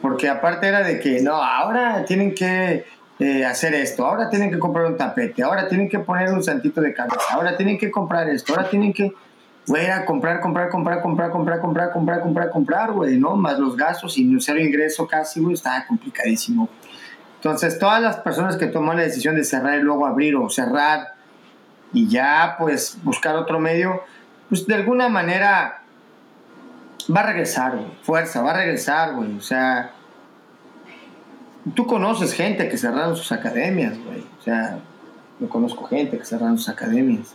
[0.00, 2.84] Porque aparte era de que, no, ahora tienen que
[3.20, 6.80] eh, hacer esto, ahora tienen que comprar un tapete, ahora tienen que poner un santito
[6.80, 9.12] de cabeza, ahora tienen que comprar esto, ahora tienen que
[9.66, 13.36] güey, comprar, comprar, comprar, comprar, comprar, comprar, comprar, comprar, comprar, güey, ¿no?
[13.36, 16.68] Más los gastos y cero ingreso casi, güey, está complicadísimo.
[17.36, 21.13] Entonces, todas las personas que toman la decisión de cerrar y luego abrir o cerrar
[21.94, 24.02] y ya, pues, buscar otro medio,
[24.50, 25.82] pues de alguna manera
[27.14, 29.92] va a regresar, güey, fuerza, va a regresar, güey, o sea,
[31.74, 34.78] tú conoces gente que cerraron sus academias, güey, o sea,
[35.40, 37.34] yo conozco gente que cerraron sus academias.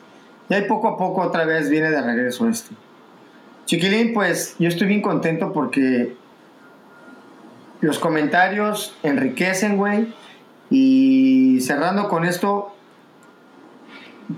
[0.49, 2.75] Y ahí poco a poco otra vez viene de regreso esto.
[3.65, 6.15] Chiquilín, pues yo estoy bien contento porque
[7.81, 10.13] los comentarios enriquecen, güey.
[10.71, 12.75] Y cerrando con esto,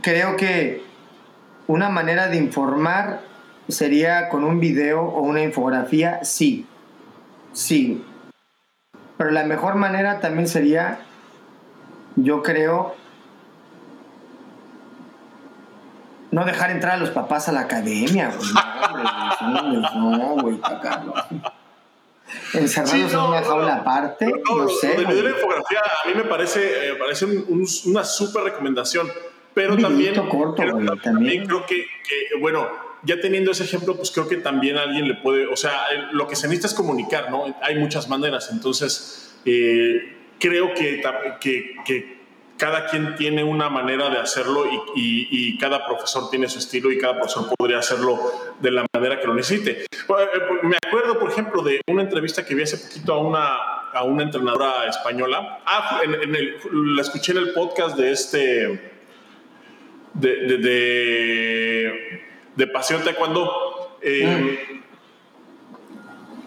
[0.02, 0.84] creo que
[1.68, 3.22] una manera de informar
[3.68, 6.66] sería con un video o una infografía, sí.
[7.54, 8.04] Sí.
[9.18, 11.00] Pero la mejor manera también sería,
[12.16, 12.96] yo creo,
[16.32, 18.50] no dejar entrar a los papás a la academia, güey.
[19.42, 21.14] No, güey, no,
[22.54, 24.26] Encerrados en una jaula aparte.
[24.26, 24.98] No, sé.
[24.98, 27.26] Lo de la infografía a mí me parece, eh, parece
[27.86, 29.08] una súper recomendación.
[29.53, 31.45] Pero también, corto, creo, también.
[31.45, 31.86] creo que,
[32.40, 32.68] bueno,
[33.03, 36.36] ya teniendo ese ejemplo, pues creo que también alguien le puede, o sea, lo que
[36.36, 37.56] se necesita es comunicar, ¿no?
[37.61, 38.49] Hay muchas maneras.
[38.52, 41.02] Entonces, eh, creo que,
[41.41, 42.22] que, que
[42.61, 44.65] cada quien tiene una manera de hacerlo
[44.95, 48.19] y, cada profesor tiene su estilo y cada profesor podría hacerlo
[48.60, 49.82] de la manera que lo necesite.
[49.82, 49.88] Eh,
[50.61, 53.56] me acuerdo, por ejemplo, de una entrevista que vi hace poquito a una,
[53.94, 55.60] a una entrenadora española.
[55.65, 56.57] Ah, en, el,
[56.95, 58.91] la escuché en el podcast de este.
[60.14, 62.24] De, de,
[62.56, 63.98] de, Pasión Taekwondo.
[64.02, 64.84] Eh, mm.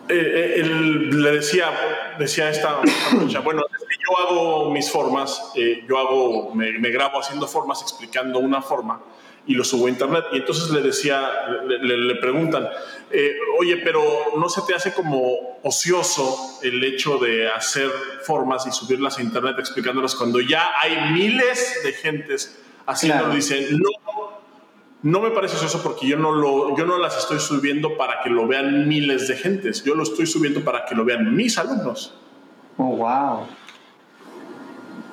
[0.09, 0.62] eh,
[1.12, 1.70] le decía,
[2.19, 2.81] decía esta
[3.12, 3.62] muchacha, bueno,
[4.07, 9.01] yo hago mis formas, eh, yo hago, me, grabo haciendo formas, explicando una forma
[9.47, 10.24] y lo subo a internet.
[10.32, 11.31] Y entonces le decía,
[11.66, 12.69] le, preguntan,
[13.11, 14.03] eh, oye, pero
[14.36, 17.91] ¿no se te hace como ocioso el hecho de hacer
[18.24, 23.35] formas y subirlas a internet explicándolas cuando ya hay miles de gentes haciéndolo?
[23.35, 23.90] Dicen, no,
[25.02, 28.31] no me parece ocioso porque yo no, lo, yo no las estoy subiendo para que
[28.31, 32.15] lo vean miles de gentes, yo lo estoy subiendo para que lo vean mis alumnos.
[32.77, 33.47] Oh, wow.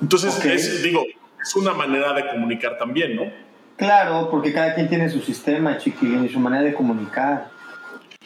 [0.01, 1.03] Entonces, digo,
[1.41, 3.31] es una manera de comunicar también, ¿no?
[3.77, 7.49] Claro, porque cada quien tiene su sistema, chiquilín, y su manera de comunicar.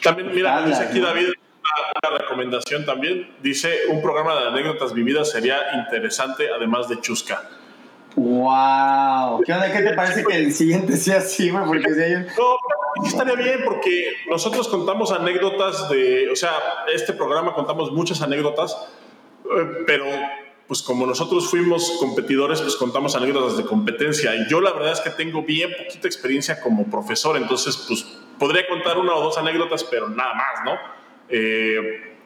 [0.02, 1.28] También, mira, dice aquí David
[2.02, 3.34] una, recomendación también.
[3.42, 7.42] Dice, un programa de anécdotas vividas sería interesante, además de chusca.
[8.16, 9.42] ¡Wow!
[9.44, 9.72] ¿Qué onda?
[9.72, 11.64] ¿Qué te parece que el siguiente sea así, güey?
[11.64, 12.14] Porque si hay...
[12.14, 16.30] No, estaría bien porque nosotros contamos anécdotas de...
[16.30, 16.50] O sea,
[16.92, 18.76] este programa contamos muchas anécdotas,
[19.44, 20.06] eh, pero
[20.66, 24.34] pues como nosotros fuimos competidores, pues contamos anécdotas de competencia.
[24.34, 28.02] Y yo la verdad es que tengo bien poquita experiencia como profesor, entonces pues
[28.38, 30.72] podría contar una o dos anécdotas, pero nada más, ¿no?
[31.28, 32.16] Eh,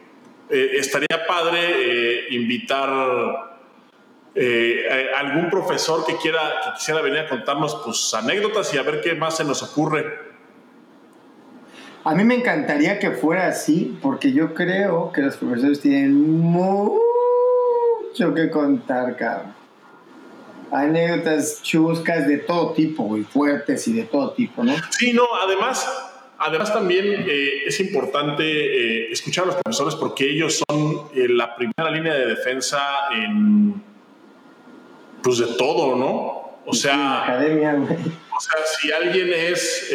[0.48, 3.49] eh, estaría padre eh, invitar
[4.36, 9.00] a algún profesor que quiera que quisiera venir a contarnos pues anécdotas y a ver
[9.00, 10.30] qué más se nos ocurre.
[12.02, 16.98] A mí me encantaría que fuera así, porque yo creo que los profesores tienen mucho
[18.34, 19.54] que contar, cabrón.
[20.72, 24.72] Anécdotas chuscas de todo tipo, y fuertes y de todo tipo, ¿no?
[24.90, 25.86] Sí, no, además,
[26.38, 31.54] además también eh, es importante eh, escuchar a los profesores porque ellos son eh, la
[31.54, 32.80] primera línea de defensa
[33.12, 33.82] en,
[35.22, 36.60] pues de todo, ¿no?
[36.66, 39.90] O sea, academia, o sea, si alguien es,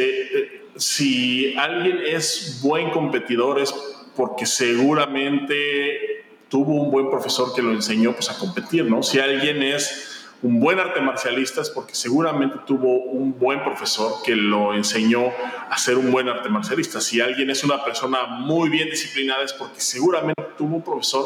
[0.76, 3.74] si alguien es buen competidor es
[4.16, 9.04] porque seguramente tuvo un buen profesor que lo enseñó pues, a competir, ¿no?
[9.04, 14.36] Si alguien es un buen arte marcialista es porque seguramente tuvo un buen profesor que
[14.36, 15.32] lo enseñó
[15.70, 17.02] a ser un buen arte marcialista.
[17.02, 21.26] Si alguien es una persona muy bien disciplinada es porque seguramente tuvo un profesor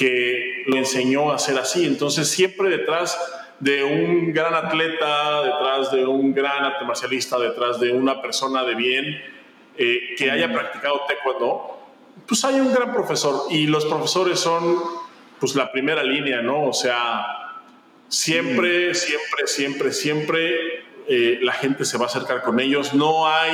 [0.00, 1.84] que lo enseñó a ser así.
[1.84, 3.18] Entonces siempre detrás
[3.58, 8.74] de un gran atleta, detrás de un gran arte marcialista, detrás de una persona de
[8.76, 9.22] bien
[9.76, 11.78] eh, que haya practicado taekwondo,
[12.26, 14.78] pues hay un gran profesor y los profesores son
[15.38, 16.68] pues la primera línea, ¿no?
[16.68, 17.60] O sea,
[18.08, 22.94] siempre, siempre, siempre, siempre eh, la gente se va a acercar con ellos.
[22.94, 23.52] No hay,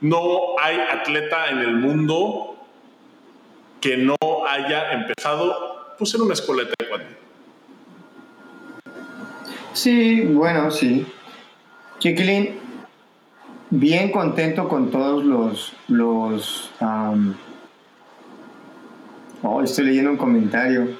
[0.00, 2.53] no hay atleta en el mundo
[3.84, 4.16] que no
[4.48, 7.06] haya empezado pues en una escuela de taekwondo.
[9.74, 11.06] Sí, bueno, sí.
[11.98, 12.60] Chiquilín,
[13.68, 15.74] bien contento con todos los...
[15.88, 16.72] los
[19.42, 20.96] oh, estoy leyendo un comentario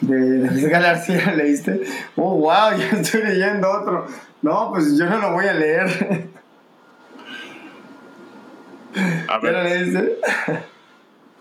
[0.00, 1.80] de David García, ¿leíste?
[2.14, 4.06] Oh, wow, ya estoy leyendo otro.
[4.42, 6.28] No, pues yo no lo voy a leer.
[9.26, 9.52] A ver.
[9.54, 10.18] lo leíste?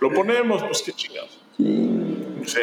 [0.02, 1.40] Lo ponemos, pues qué chingados.
[1.57, 2.60] Sí.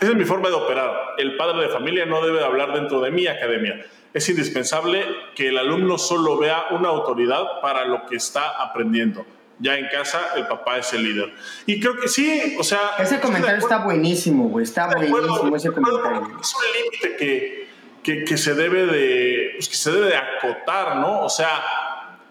[0.00, 1.16] Esa es mi forma de operar.
[1.18, 3.84] El padre de familia no debe hablar dentro de mi academia.
[4.14, 9.26] Es indispensable que el alumno solo vea una autoridad para lo que está aprendiendo.
[9.58, 11.34] Ya en casa, el papá es el líder.
[11.66, 12.92] Y creo que sí, o sea.
[13.00, 14.62] Ese comentario está buenísimo, güey.
[14.62, 16.38] Está buenísimo ese comentario.
[16.40, 17.68] Es un límite que,
[18.04, 21.22] que, que, se debe de, pues, que se debe de acotar, ¿no?
[21.22, 21.60] O sea,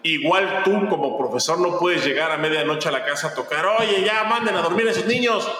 [0.02, 4.02] igual tú como profesor no puedes llegar a medianoche a la casa a tocar, oye,
[4.04, 5.50] ya manden a dormir a esos niños.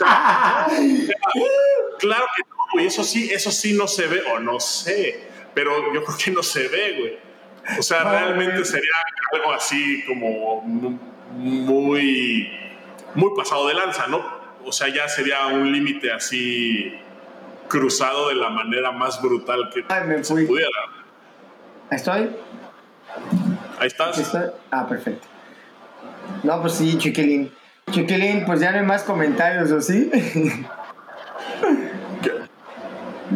[1.99, 5.93] claro que no, güey, eso sí, eso sí no se ve, o no sé, pero
[5.93, 7.19] yo creo que no se ve, güey.
[7.79, 8.91] O sea, realmente sería
[9.33, 12.51] algo así como muy,
[13.15, 14.21] muy pasado de lanza, ¿no?
[14.65, 16.93] O sea, ya sería un límite así
[17.67, 19.83] cruzado de la manera más brutal que
[20.23, 20.69] se pudiera.
[21.89, 22.29] ¿Estoy?
[23.83, 24.33] Ahí estás.
[24.71, 25.27] Ah, perfecto.
[26.41, 27.51] No, pues sí, chiquilín.
[27.91, 30.09] Chiquilín, pues ya no hay más comentarios, ¿o sí?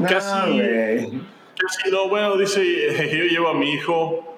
[0.07, 1.21] casi,
[1.57, 2.63] casi no, bueno, dice,
[3.17, 4.36] yo llevo a mi hijo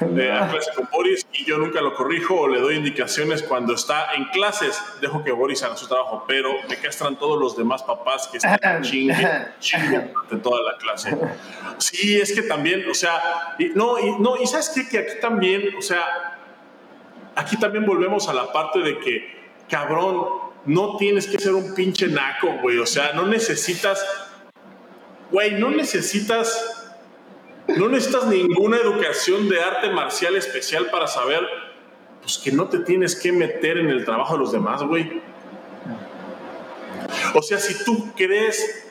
[0.00, 3.74] de a clase con Boris y yo nunca lo corrijo o le doy indicaciones cuando
[3.74, 4.80] está en clases.
[5.00, 8.82] Dejo que Boris haga su trabajo, pero me castran todos los demás papás que están
[8.82, 11.16] chingue, chingue de toda la clase.
[11.78, 14.88] Sí, es que también, o sea, y, no, y, no, y sabes qué?
[14.88, 16.38] que aquí también, o sea,
[17.34, 19.38] aquí también volvemos a la parte de que
[19.68, 20.26] cabrón,
[20.66, 22.78] no tienes que ser un pinche naco, güey.
[22.78, 24.04] O sea, no necesitas,
[25.30, 26.77] güey, no necesitas,
[27.76, 31.46] no necesitas ninguna educación de arte marcial especial para saber,
[32.22, 35.22] pues que no te tienes que meter en el trabajo de los demás, güey.
[37.34, 38.84] O sea, si tú crees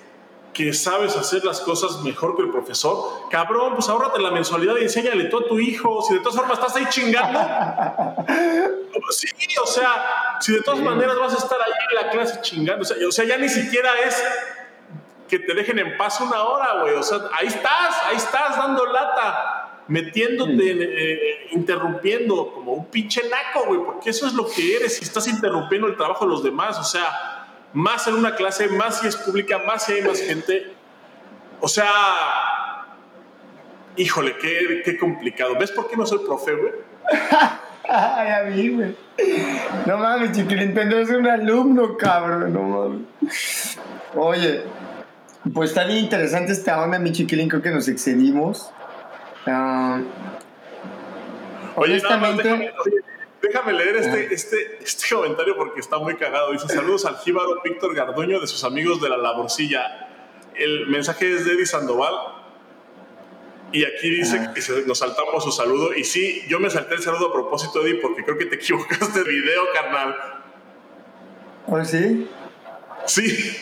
[0.53, 4.83] que sabes hacer las cosas mejor que el profesor, cabrón, pues ahórrate la mensualidad y
[4.83, 6.01] enséñale tú a tu hijo.
[6.01, 7.39] Si de todas formas estás ahí chingando,
[9.11, 9.27] sí,
[9.61, 13.11] o sea, si de todas maneras vas a estar ahí en la clase chingando, o
[13.11, 14.23] sea, ya ni siquiera es
[15.27, 16.95] que te dejen en paz una hora, güey.
[16.95, 23.65] O sea, ahí estás, ahí estás dando lata, metiéndote, eh, interrumpiendo como un pinche naco,
[23.67, 26.77] güey, porque eso es lo que eres si estás interrumpiendo el trabajo de los demás,
[26.79, 27.37] o sea
[27.73, 30.73] más en una clase, más si es pública, más si hay más gente.
[31.59, 31.87] O sea,
[33.95, 35.55] híjole, qué, qué complicado.
[35.59, 36.73] ¿Ves por qué no soy profe, güey?
[37.89, 38.95] Ay, a mí, güey.
[39.85, 43.77] No mames, chiquilín, tendrás un alumno, cabrón, no mames.
[44.15, 44.63] Oye,
[45.53, 48.71] pues está bien interesante esta onda, mi chiquilín, creo que nos excedimos.
[49.45, 50.03] Uh,
[51.75, 52.73] oye, honestamente...
[53.41, 56.51] Déjame leer este, este, este comentario porque está muy cagado.
[56.51, 60.09] Dice: Saludos al jíbaro Víctor Garduño de sus amigos de la Laborcilla.
[60.55, 62.13] El mensaje es de Eddie Sandoval.
[63.71, 65.93] Y aquí dice que nos saltamos su saludo.
[65.93, 69.23] Y sí, yo me salté el saludo a propósito, Eddie, porque creo que te equivocaste
[69.23, 70.15] de video, carnal.
[71.67, 72.27] ¿Oh, sí?
[73.05, 73.55] Sí.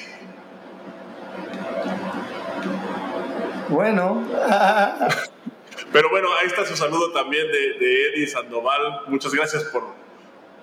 [3.69, 4.23] Bueno.
[5.91, 9.01] Pero bueno, ahí está su saludo también de, de Eddie Sandoval.
[9.07, 9.83] Muchas gracias por,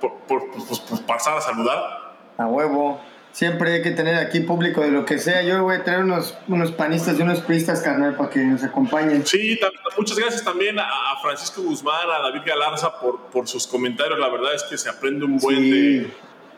[0.00, 2.16] por, pues, pasar a saludar.
[2.38, 3.00] A huevo.
[3.32, 5.42] Siempre hay que tener aquí público de lo que sea.
[5.42, 9.24] Yo voy a traer unos, unos panistas y unos pristas, carnal, para que nos acompañen.
[9.24, 9.58] Sí,
[9.96, 10.86] muchas gracias también a,
[11.22, 14.18] Francisco Guzmán, a David Galarza por, por sus comentarios.
[14.18, 16.10] La verdad es que se aprende un buen de,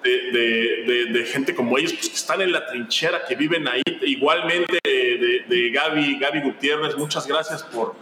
[0.02, 3.82] de, de, gente como ellos, pues, que están en la trinchera, que viven ahí.
[4.02, 4.78] Igualmente
[5.18, 7.94] de, Gaby, Gaby Gutiérrez, muchas gracias por,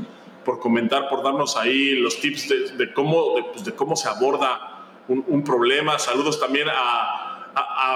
[0.44, 5.44] por comentar, por darnos ahí los tips de, cómo, pues, de, cómo se aborda un,
[5.44, 5.98] problema.
[5.98, 7.28] Saludos también a,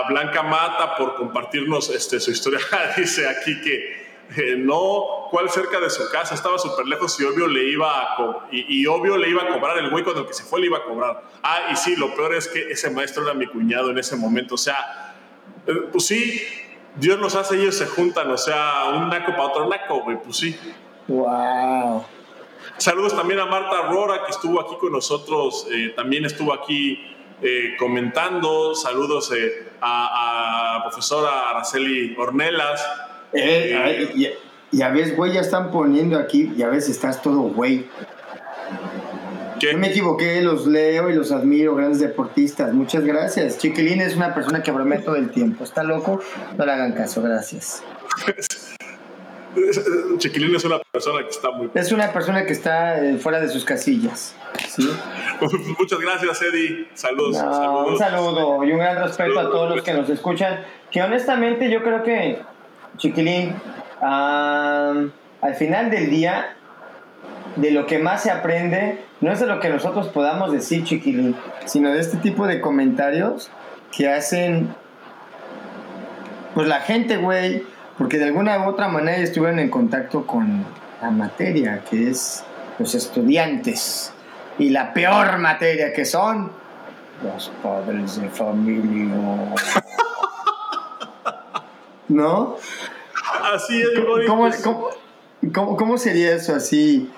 [0.08, 2.60] Blanca Mata por compartirnos este, su historia.
[2.96, 4.06] Dice aquí que
[4.36, 8.48] eh, no, cuál cerca de su casa, estaba súper lejos y obvio le iba a
[8.50, 10.84] y, obvio le iba a cobrar el güey cuando que se fue le iba a
[10.84, 11.22] cobrar.
[11.42, 14.56] Ah, y sí, lo peor es que ese maestro era mi cuñado en ese momento.
[14.56, 15.14] O sea,
[15.66, 16.42] eh, pues sí,
[16.96, 20.18] Dios nos hace y ellos se juntan, o sea, un naco para otro naco, güey,
[20.22, 20.56] pues sí.
[21.08, 22.04] Wow.
[22.78, 26.98] Saludos también a Marta Rora, que estuvo aquí con nosotros, eh, también estuvo aquí
[27.42, 28.74] eh, comentando.
[28.74, 32.84] Saludos eh, a, a, profesora Araceli Ornelas.
[34.72, 37.86] ya ves, güey, ya están poniendo aquí, ya ves, estás todo güey.
[39.58, 42.74] Yo me equivoqué, los leo y los admiro, grandes deportistas.
[42.74, 43.56] Muchas gracias.
[43.58, 45.64] Chiquilín es una persona que bromea todo el tiempo.
[45.64, 46.20] ¿Está loco?
[46.58, 47.82] No le hagan caso, gracias.
[50.18, 51.70] Chiquilín es una persona que está muy...
[51.74, 54.34] Es una persona que está eh, fuera de sus casillas.
[54.68, 54.90] ¿sí?
[55.78, 56.88] Muchas gracias, Eddie.
[56.92, 57.36] Saludos,
[57.88, 60.60] Un saludo y un gran respeto a todos los que nos escuchan.
[60.90, 62.40] Que honestamente yo creo que,
[62.98, 63.54] Chiquilín,
[64.00, 65.12] al
[65.58, 66.56] final del día,
[67.56, 71.36] de lo que más se aprende, no es de lo que nosotros podamos decir, Chiquilín,
[71.64, 73.50] sino de este tipo de comentarios
[73.96, 74.74] que hacen,
[76.54, 77.64] pues la gente, güey
[77.98, 80.64] porque de alguna u otra manera estuvieron en contacto con
[81.00, 82.44] la materia, que es
[82.78, 84.12] los estudiantes,
[84.58, 86.50] y la peor materia que son
[87.22, 89.14] los padres de familia.
[92.08, 92.56] ¿No?
[93.54, 93.88] Así es,
[94.26, 94.48] ¿Cómo,
[95.52, 97.10] cómo, cómo, sería eso así?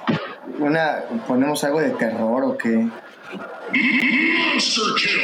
[0.58, 2.88] Una, ¿Ponemos algo de terror o qué?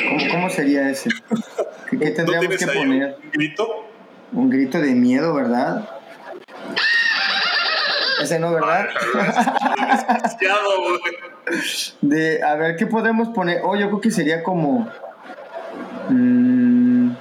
[0.08, 1.10] ¿Cómo, cómo sería ese?
[1.90, 3.16] ¿Qué, tendríamos que poner?
[3.22, 3.86] Un grito?
[4.32, 5.88] Un grito de miedo, ¿verdad?
[8.22, 8.88] Ese no, ¿verdad?
[12.00, 13.60] de, a ver, ¿qué podemos poner?
[13.64, 14.88] Oh, yo creo que sería como.
[16.08, 17.12] Mmm,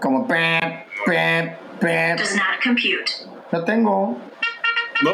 [0.00, 0.28] como.
[0.28, 2.18] Pep, pep, pep.
[2.18, 3.26] Does not compute.
[3.52, 4.18] Lo tengo.
[5.02, 5.10] ¿No?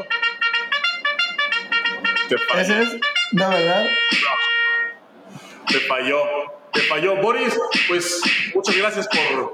[2.32, 2.60] Te falló.
[2.62, 3.00] ¿Ese es?
[3.32, 3.90] No, ¿verdad?
[5.68, 6.22] Te falló.
[6.72, 7.16] Te falló.
[7.16, 8.22] Boris, pues
[8.54, 9.52] muchas gracias por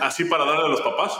[0.00, 1.18] Así para darle a los papás.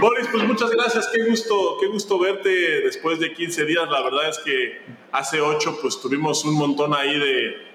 [0.00, 2.48] Boris, pues muchas gracias, qué gusto, qué gusto verte
[2.82, 3.90] después de 15 días.
[3.90, 4.80] La verdad es que
[5.12, 7.67] hace 8 pues tuvimos un montón ahí de,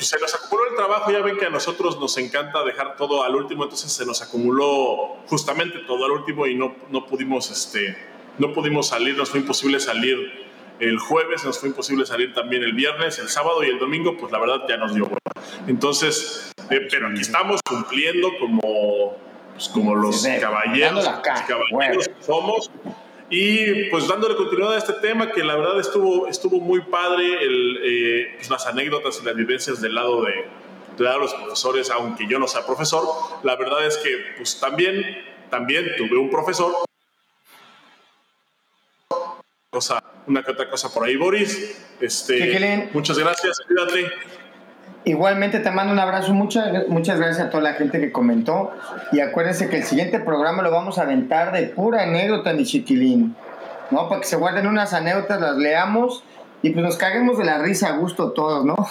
[0.00, 3.34] se nos acumuló el trabajo, ya ven que a nosotros nos encanta dejar todo al
[3.34, 8.52] último, entonces se nos acumuló justamente todo al último y no, no pudimos este no
[8.52, 10.16] pudimos salir, nos fue imposible salir
[10.80, 14.32] el jueves, nos fue imposible salir también el viernes, el sábado y el domingo, pues
[14.32, 15.20] la verdad ya nos dio bueno.
[15.66, 19.16] Entonces, eh, pero aquí estamos cumpliendo como,
[19.52, 21.06] pues, como los caballeros,
[21.46, 22.70] caballeros que somos.
[23.30, 27.78] Y pues dándole continuidad a este tema que la verdad estuvo, estuvo muy padre, el,
[27.82, 30.32] eh, pues, las anécdotas y las vivencias del lado de,
[30.96, 33.04] del lado de los profesores, aunque yo no sea profesor,
[33.44, 36.72] la verdad es que pues también, también tuve un profesor
[39.70, 41.80] cosa, una que otra cosa por ahí, Boris.
[42.00, 44.10] Este, muchas gracias, cuídate.
[45.04, 48.70] Igualmente te mando un abrazo, muchas, muchas gracias a toda la gente que comentó
[49.12, 53.34] y acuérdense que el siguiente programa lo vamos a aventar de pura anécdota, mi chiquilín,
[53.90, 54.10] ¿no?
[54.10, 56.22] Para que se guarden unas anécdotas, las leamos
[56.62, 58.76] y pues nos caguemos de la risa a gusto todos, ¿no?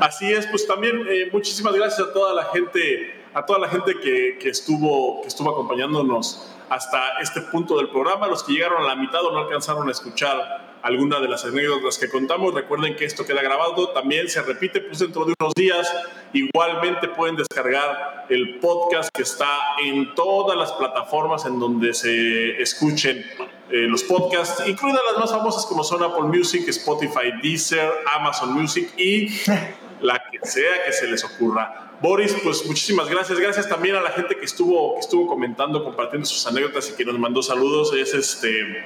[0.00, 3.94] Así es, pues también eh, muchísimas gracias a toda la gente, a toda la gente
[4.02, 8.26] que, que, estuvo, que estuvo acompañándonos hasta este punto del programa.
[8.26, 11.98] Los que llegaron a la mitad o no alcanzaron a escuchar alguna de las anécdotas
[11.98, 15.90] que contamos, recuerden que esto queda grabado, también se repite pues dentro de unos días.
[16.32, 19.48] Igualmente pueden descargar el podcast que está
[19.82, 23.24] en todas las plataformas en donde se escuchen
[23.70, 28.92] eh, los podcasts, incluidas las más famosas como son Apple Music, Spotify, Deezer, Amazon Music
[28.96, 29.28] y
[30.00, 31.87] la que sea que se les ocurra.
[32.00, 33.40] Boris, pues muchísimas gracias.
[33.40, 37.04] Gracias también a la gente que estuvo, que estuvo comentando, compartiendo sus anécdotas y que
[37.04, 37.92] nos mandó saludos.
[37.92, 38.84] Es, este,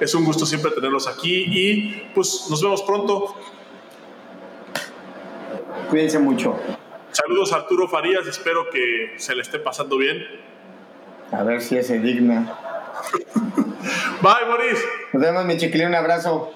[0.00, 3.34] es un gusto siempre tenerlos aquí y pues nos vemos pronto.
[5.90, 6.56] Cuídense mucho.
[7.10, 10.24] Saludos a Arturo Farías, espero que se le esté pasando bien.
[11.32, 12.58] A ver si es digna.
[14.22, 14.84] Bye, Boris.
[15.12, 16.54] Nos vemos, mi chiquilín, un abrazo.